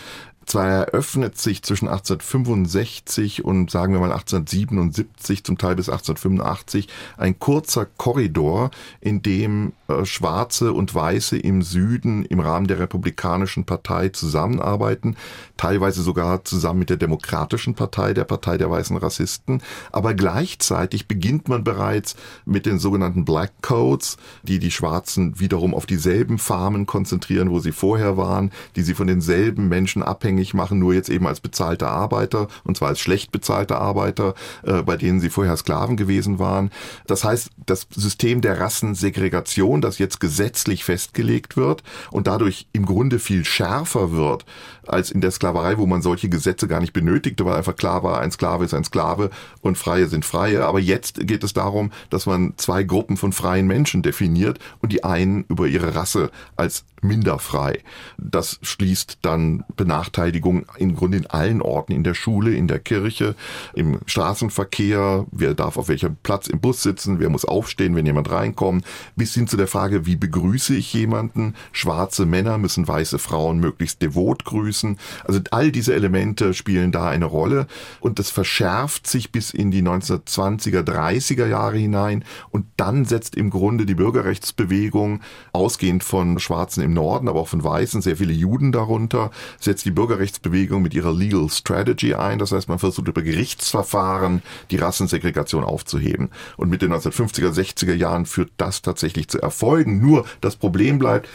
[0.47, 7.39] Zwar eröffnet sich zwischen 1865 und sagen wir mal 1877, zum Teil bis 1885, ein
[7.39, 8.71] kurzer Korridor,
[9.01, 9.73] in dem
[10.05, 15.17] Schwarze und Weiße im Süden im Rahmen der Republikanischen Partei zusammenarbeiten,
[15.57, 19.63] teilweise sogar zusammen mit der Demokratischen Partei, der Partei der weißen Rassisten.
[19.91, 25.87] Aber gleichzeitig beginnt man bereits mit den sogenannten Black Codes, die die Schwarzen wiederum auf
[25.87, 30.93] dieselben Farmen konzentrieren, wo sie vorher waren, die sie von denselben Menschen abhängig machen, nur
[30.93, 34.35] jetzt eben als bezahlte Arbeiter, und zwar als schlecht bezahlte Arbeiter,
[34.65, 36.71] äh, bei denen sie vorher Sklaven gewesen waren.
[37.07, 43.19] Das heißt, das System der Rassensegregation, das jetzt gesetzlich festgelegt wird und dadurch im Grunde
[43.19, 44.45] viel schärfer wird
[44.91, 48.21] als in der Sklaverei, wo man solche Gesetze gar nicht benötigte, weil einfach klar war,
[48.21, 49.31] ein Sklave ist ein Sklave
[49.61, 50.65] und Freie sind Freie.
[50.65, 55.05] Aber jetzt geht es darum, dass man zwei Gruppen von freien Menschen definiert und die
[55.05, 57.79] einen über ihre Rasse als minder frei.
[58.17, 63.37] Das schließt dann Benachteiligung im Grunde in allen Orten, in der Schule, in der Kirche,
[63.75, 68.31] im Straßenverkehr, wer darf auf welchem Platz im Bus sitzen, wer muss aufstehen, wenn jemand
[68.31, 68.85] reinkommt,
[69.15, 71.55] bis hin zu der der Frage, wie begrüße ich jemanden?
[71.73, 74.78] Schwarze Männer müssen weiße Frauen möglichst devot grüßen.
[75.25, 77.67] Also all diese Elemente spielen da eine Rolle
[78.01, 83.51] und das verschärft sich bis in die 1920er, 30er Jahre hinein und dann setzt im
[83.51, 85.21] Grunde die Bürgerrechtsbewegung,
[85.53, 89.91] ausgehend von Schwarzen im Norden, aber auch von Weißen, sehr viele Juden darunter, setzt die
[89.91, 92.39] Bürgerrechtsbewegung mit ihrer Legal Strategy ein.
[92.39, 96.31] Das heißt, man versucht über Gerichtsverfahren die Rassensegregation aufzuheben.
[96.57, 100.01] Und mit den 1950er, 60er Jahren führt das tatsächlich zu Erfolgen.
[100.01, 101.29] Nur das Problem bleibt,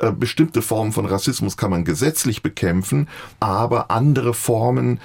[0.00, 3.08] äh, bestimmte Formen von Rassismus kann man gesetzlich bekämpfen,
[3.40, 5.00] aber andere Formen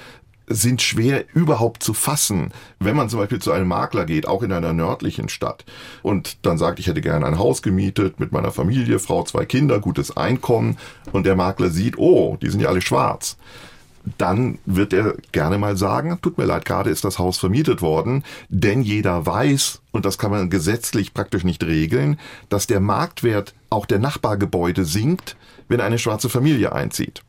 [0.48, 2.52] sind schwer überhaupt zu fassen.
[2.78, 5.64] Wenn man zum Beispiel zu einem Makler geht, auch in einer nördlichen Stadt,
[6.02, 9.80] und dann sagt, ich hätte gerne ein Haus gemietet mit meiner Familie, Frau, zwei Kinder,
[9.80, 10.78] gutes Einkommen,
[11.12, 13.36] und der Makler sieht, oh, die sind ja alle schwarz
[14.18, 18.24] dann wird er gerne mal sagen, tut mir leid, gerade ist das Haus vermietet worden,
[18.48, 23.86] denn jeder weiß, und das kann man gesetzlich praktisch nicht regeln, dass der Marktwert auch
[23.86, 25.36] der Nachbargebäude sinkt,
[25.68, 27.22] wenn eine schwarze Familie einzieht.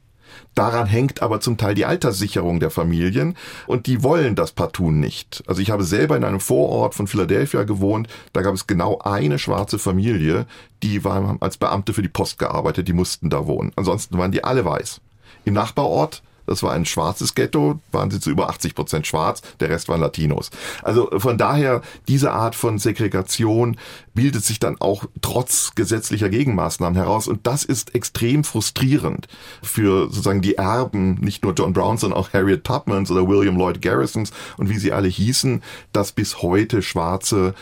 [0.56, 5.44] Daran hängt aber zum Teil die Alterssicherung der Familien und die wollen das partout nicht.
[5.48, 9.40] Also ich habe selber in einem Vorort von Philadelphia gewohnt, da gab es genau eine
[9.40, 10.46] schwarze Familie,
[10.84, 13.72] die war als Beamte für die Post gearbeitet, die mussten da wohnen.
[13.76, 15.02] Ansonsten waren die alle weiß.
[15.46, 19.70] Im Nachbarort das war ein schwarzes Ghetto, waren sie zu über 80 Prozent schwarz, der
[19.70, 20.50] Rest waren Latinos.
[20.82, 23.78] Also von daher, diese Art von Segregation
[24.14, 27.28] bildet sich dann auch trotz gesetzlicher Gegenmaßnahmen heraus.
[27.28, 29.28] Und das ist extrem frustrierend
[29.62, 33.82] für sozusagen die Erben, nicht nur John Brown, sondern auch Harriet Tubmans oder William Lloyd
[33.82, 37.54] Garrisons und wie sie alle hießen, dass bis heute Schwarze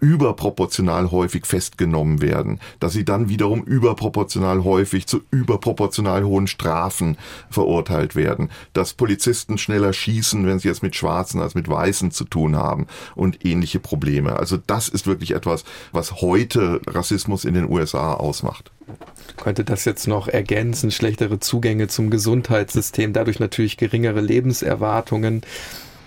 [0.00, 7.16] überproportional häufig festgenommen werden, dass sie dann wiederum überproportional häufig zu überproportional hohen Strafen
[7.50, 12.24] verurteilt werden, dass Polizisten schneller schießen, wenn sie es mit Schwarzen als mit Weißen zu
[12.24, 14.36] tun haben und ähnliche Probleme.
[14.36, 18.70] Also das ist wirklich etwas, was heute Rassismus in den USA ausmacht
[19.36, 25.42] könnte das jetzt noch ergänzen, schlechtere Zugänge zum Gesundheitssystem, dadurch natürlich geringere Lebenserwartungen.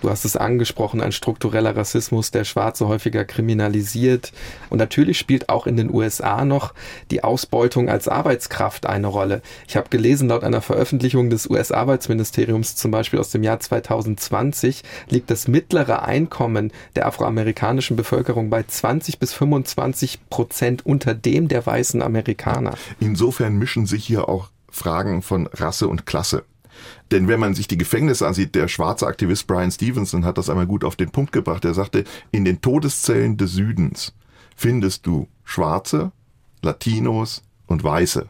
[0.00, 4.32] Du hast es angesprochen, ein struktureller Rassismus, der Schwarze häufiger kriminalisiert.
[4.70, 6.72] Und natürlich spielt auch in den USA noch
[7.10, 9.42] die Ausbeutung als Arbeitskraft eine Rolle.
[9.68, 15.30] Ich habe gelesen, laut einer Veröffentlichung des US-Arbeitsministeriums zum Beispiel aus dem Jahr 2020 liegt
[15.30, 22.02] das mittlere Einkommen der afroamerikanischen Bevölkerung bei 20 bis 25 Prozent unter dem der weißen
[22.02, 22.74] Amerikaner.
[23.00, 26.44] Insofern mischen sich hier auch Fragen von Rasse und Klasse.
[27.10, 30.66] Denn wenn man sich die Gefängnisse ansieht, der schwarze Aktivist Brian Stevenson hat das einmal
[30.66, 31.64] gut auf den Punkt gebracht.
[31.64, 34.14] Er sagte, in den Todeszellen des Südens
[34.56, 36.12] findest du Schwarze,
[36.62, 38.28] Latinos und Weiße,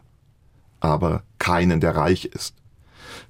[0.79, 2.55] aber keinen, der reich ist.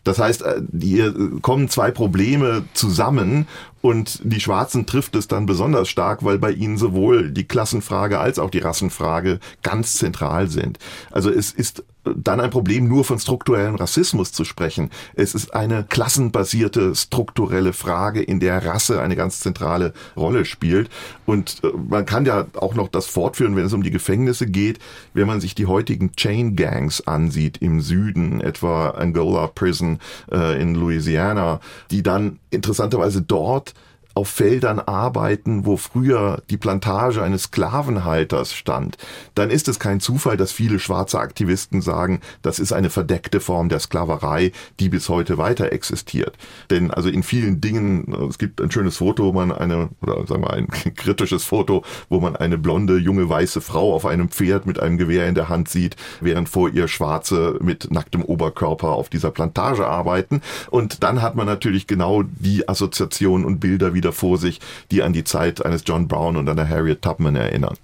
[0.04, 3.48] Das heißt, äh, hier kommen zwei Probleme zusammen
[3.82, 8.40] und die Schwarzen trifft es dann besonders stark, weil bei ihnen sowohl die Klassenfrage als
[8.40, 10.80] auch die Rassenfrage ganz zentral sind.
[11.12, 14.90] Also es ist dann ein Problem, nur von strukturellem Rassismus zu sprechen.
[15.14, 20.90] Es ist eine klassenbasierte strukturelle Frage, in der Rasse eine ganz zentrale Rolle spielt.
[21.26, 24.80] Und äh, man kann ja auch noch das fortführen, wenn es um die Gefängnisse geht,
[25.14, 30.00] wenn man sich die heutigen Chain Gangs ansieht im Süden, etwa Angola Prison
[30.32, 31.60] äh, in Louisiana,
[31.92, 33.71] die dann interessanterweise dort
[34.14, 38.98] auf Feldern arbeiten, wo früher die Plantage eines Sklavenhalters stand,
[39.36, 43.70] dann ist es kein Zufall, dass viele schwarze Aktivisten sagen, das ist eine verdeckte Form
[43.70, 46.38] der Sklaverei, die bis heute weiter existiert.
[46.70, 50.44] Denn also in vielen Dingen, es gibt ein schönes Foto, wo man eine, oder sagen
[50.44, 54.80] wir ein kritisches Foto, wo man eine blonde, junge, weiße Frau auf einem Pferd mit
[54.80, 59.32] einem Gewehr in der Hand sieht, während vor ihr Schwarze mit nacktem Oberkörper auf dieser
[59.32, 60.42] Plantage arbeiten.
[60.70, 65.04] Und dann hat man natürlich genau die Assoziation und Bilder, wie wieder vor sich, die
[65.04, 67.76] an die Zeit eines John Brown und einer Harriet Tubman erinnern.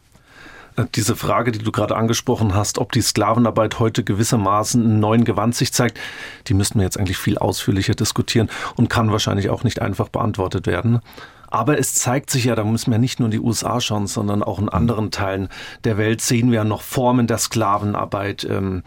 [0.76, 5.26] Äh, diese Frage, die du gerade angesprochen hast, ob die Sklavenarbeit heute gewissermaßen einen neuen
[5.26, 5.99] Gewand sich zeigt,
[6.47, 10.65] die müssten wir jetzt eigentlich viel ausführlicher diskutieren und kann wahrscheinlich auch nicht einfach beantwortet
[10.68, 11.01] werden.
[11.49, 14.43] Aber es zeigt sich ja, da müssen wir nicht nur in die USA schauen, sondern
[14.43, 15.47] auch in anderen Teilen
[15.86, 18.43] der Welt sehen wir noch Formen der Sklavenarbeit.
[18.43, 18.84] Ähm,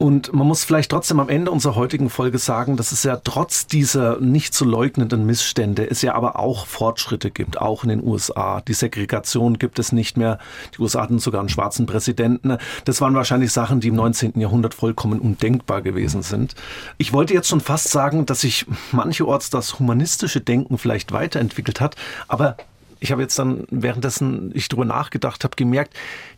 [0.00, 3.66] und man muss vielleicht trotzdem am Ende unserer heutigen Folge sagen, dass es ja trotz
[3.66, 8.62] dieser nicht zu leugnenden Missstände es ja aber auch Fortschritte gibt, auch in den USA.
[8.62, 10.38] Die Segregation gibt es nicht mehr.
[10.74, 12.56] Die USA hatten sogar einen schwarzen Präsidenten.
[12.86, 14.40] Das waren wahrscheinlich Sachen, die im 19.
[14.40, 16.54] Jahrhundert vollkommen undenkbar gewesen sind.
[16.96, 21.96] Ich wollte jetzt schon fast sagen, dass sich mancherorts das humanistische Denken vielleicht weiterentwickelt hat,
[22.26, 22.56] aber
[23.00, 25.94] ich habe jetzt dann währenddessen ich darüber nachgedacht habe, gemerkt,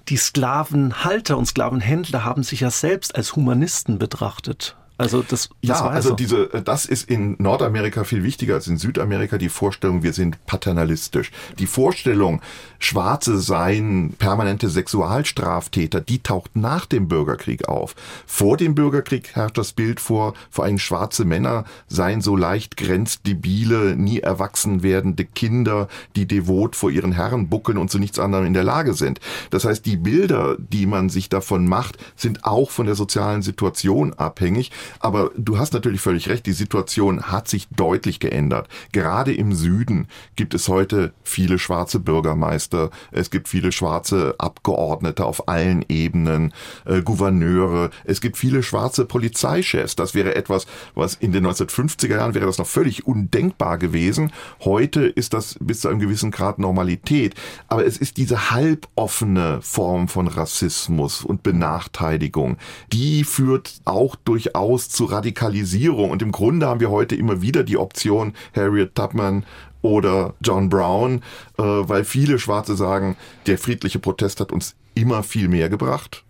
[0.08, 4.76] die Sklavenhalter und Sklavenhändler haben sich ja selbst als Humanisten betrachtet.
[5.02, 6.14] Also das, das ja, also so.
[6.14, 11.32] diese, das ist in Nordamerika viel wichtiger als in Südamerika die Vorstellung, wir sind paternalistisch.
[11.58, 12.40] Die Vorstellung,
[12.78, 17.96] Schwarze seien permanente Sexualstraftäter, die taucht nach dem Bürgerkrieg auf.
[18.26, 23.96] Vor dem Bürgerkrieg herrscht das Bild vor, vor allem schwarze Männer seien so leicht grenzdebile,
[23.96, 28.54] nie erwachsen werdende Kinder, die devot vor ihren Herren bucken und zu nichts anderem in
[28.54, 29.18] der Lage sind.
[29.50, 34.12] Das heißt, die Bilder, die man sich davon macht, sind auch von der sozialen Situation
[34.14, 34.70] abhängig.
[35.00, 38.68] Aber du hast natürlich völlig recht, die Situation hat sich deutlich geändert.
[38.92, 45.48] Gerade im Süden gibt es heute viele schwarze Bürgermeister, es gibt viele schwarze Abgeordnete auf
[45.48, 46.52] allen Ebenen,
[46.84, 49.96] äh, Gouverneure, es gibt viele schwarze Polizeichefs.
[49.96, 54.32] Das wäre etwas, was in den 1950er Jahren wäre das noch völlig undenkbar gewesen.
[54.60, 57.34] Heute ist das bis zu einem gewissen Grad Normalität.
[57.68, 62.56] Aber es ist diese halboffene Form von Rassismus und Benachteiligung,
[62.92, 66.10] die führt auch durchaus zu Radikalisierung.
[66.10, 69.44] Und im Grunde haben wir heute immer wieder die Option, Harriet Tubman
[69.82, 71.22] oder John Brown,
[71.58, 73.16] äh, weil viele Schwarze sagen,
[73.46, 76.24] der friedliche Protest hat uns immer viel mehr gebracht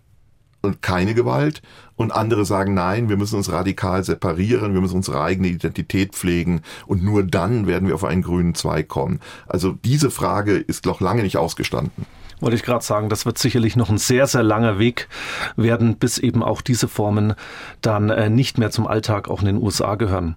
[0.61, 1.61] und keine Gewalt.
[1.95, 6.61] Und andere sagen, nein, wir müssen uns radikal separieren, wir müssen unsere eigene Identität pflegen
[6.87, 9.19] und nur dann werden wir auf einen grünen Zweig kommen.
[9.47, 12.07] Also diese Frage ist noch lange nicht ausgestanden
[12.43, 15.07] wollte ich gerade sagen, das wird sicherlich noch ein sehr, sehr langer Weg
[15.55, 17.33] werden, bis eben auch diese Formen
[17.81, 20.35] dann äh, nicht mehr zum Alltag auch in den USA gehören.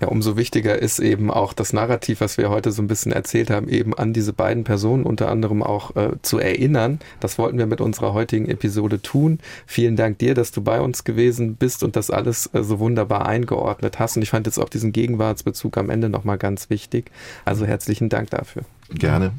[0.00, 3.50] Ja, umso wichtiger ist eben auch das Narrativ, was wir heute so ein bisschen erzählt
[3.50, 6.98] haben, eben an diese beiden Personen unter anderem auch äh, zu erinnern.
[7.20, 9.38] Das wollten wir mit unserer heutigen Episode tun.
[9.64, 13.26] Vielen Dank dir, dass du bei uns gewesen bist und das alles äh, so wunderbar
[13.26, 14.16] eingeordnet hast.
[14.16, 17.12] Und ich fand jetzt auch diesen Gegenwartsbezug am Ende nochmal ganz wichtig.
[17.44, 18.62] Also herzlichen Dank dafür.
[18.92, 19.30] Gerne.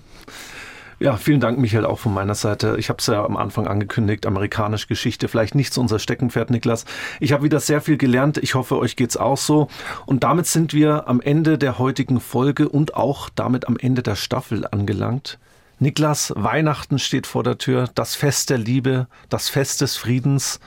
[1.04, 2.78] Ja, vielen Dank, Michael, auch von meiner Seite.
[2.80, 6.86] Ich habe es ja am Anfang angekündigt, amerikanische Geschichte, vielleicht nicht so unser Steckenpferd, Niklas.
[7.20, 8.38] Ich habe wieder sehr viel gelernt.
[8.38, 9.68] Ich hoffe, euch geht's auch so.
[10.06, 14.16] Und damit sind wir am Ende der heutigen Folge und auch damit am Ende der
[14.16, 15.40] Staffel angelangt.
[15.78, 20.62] Niklas, Weihnachten steht vor der Tür, das Fest der Liebe, das Fest des Friedens.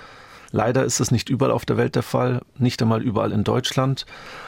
[0.51, 4.05] Leider ist es nicht überall auf der Welt der Fall, nicht einmal überall in Deutschland.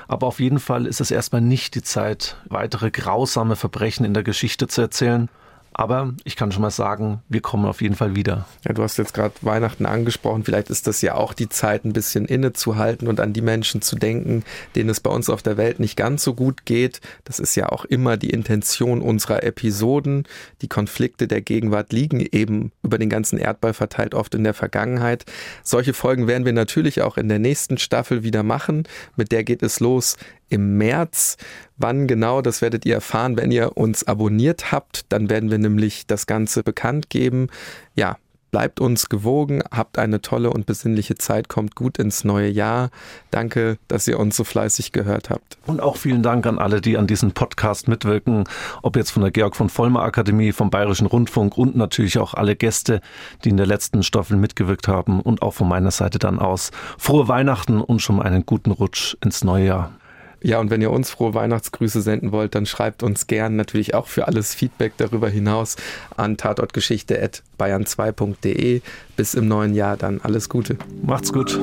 [0.07, 4.23] Aber auf jeden Fall ist es erstmal nicht die Zeit, weitere grausame Verbrechen in der
[4.23, 5.31] Geschichte zu erzählen.
[5.79, 8.49] Aber ich kann schon mal sagen, wir kommen auf jeden Fall wieder.
[8.67, 10.43] Ja, du hast jetzt gerade Weihnachten angesprochen.
[10.43, 13.95] Vielleicht ist das ja auch die Zeit, ein bisschen innezuhalten und an die Menschen zu
[13.95, 14.43] denken,
[14.75, 17.01] denen es bei uns auf der Welt nicht ganz so gut geht.
[17.23, 20.25] Das ist ja auch immer die Intention unserer Episoden.
[20.63, 25.27] Die Konflikte der Gegenwart liegen eben über den ganzen Erdball verteilt oft in der Vergangenheit.
[25.63, 28.83] Solche Folgen werden wir natürlich auch in der nächsten Staffel wieder machen.
[29.15, 30.17] Mit der geht es los
[30.49, 31.37] im März.
[31.77, 35.13] Wann genau, das werdet ihr erfahren, wenn ihr uns abonniert habt.
[35.13, 37.49] Dann werden wir nämlich das Ganze bekannt geben.
[37.95, 38.17] Ja,
[38.51, 42.91] bleibt uns gewogen, habt eine tolle und besinnliche Zeit, kommt gut ins neue Jahr.
[43.31, 45.59] Danke, dass ihr uns so fleißig gehört habt.
[45.67, 48.45] Und auch vielen Dank an alle, die an diesem Podcast mitwirken,
[48.83, 52.57] ob jetzt von der Georg von Vollmer Akademie, vom Bayerischen Rundfunk und natürlich auch alle
[52.57, 53.01] Gäste,
[53.45, 56.71] die in der letzten Staffel mitgewirkt haben und auch von meiner Seite dann aus.
[56.97, 59.98] Frohe Weihnachten und schon einen guten Rutsch ins neue Jahr.
[60.41, 64.07] Ja, und wenn ihr uns frohe Weihnachtsgrüße senden wollt, dann schreibt uns gern natürlich auch
[64.07, 65.75] für alles Feedback darüber hinaus
[66.17, 68.83] an tatortgeschichte.bayern2.de.
[69.17, 70.79] Bis im neuen Jahr dann alles Gute.
[71.03, 71.59] Macht's gut.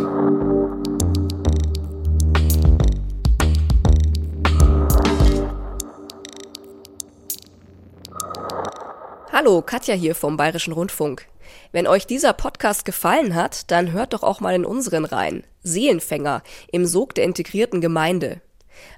[9.32, 11.28] Hallo, Katja hier vom Bayerischen Rundfunk.
[11.72, 15.46] Wenn euch dieser Podcast gefallen hat, dann hört doch auch mal in unseren rein.
[15.64, 18.42] Seelenfänger im Sog der integrierten Gemeinde.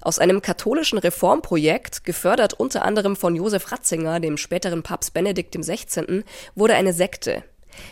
[0.02, 6.24] Aus einem katholischen Reformprojekt, gefördert unter anderem von Josef Ratzinger, dem späteren Papst Benedikt XVI.,
[6.56, 7.44] wurde eine Sekte.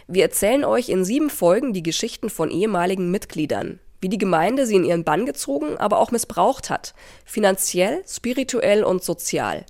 [0.08, 4.76] Wir erzählen euch in sieben Folgen die Geschichten von ehemaligen Mitgliedern, wie die Gemeinde sie
[4.76, 9.66] in ihren Bann gezogen, aber auch missbraucht hat, finanziell, spirituell und sozial.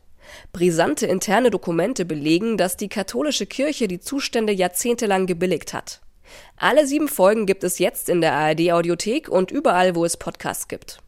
[0.53, 6.01] Brisante interne Dokumente belegen, dass die katholische Kirche die Zustände jahrzehntelang gebilligt hat.
[6.57, 10.67] Alle sieben Folgen gibt es jetzt in der ARD Audiothek und überall, wo es Podcasts
[10.67, 10.99] gibt.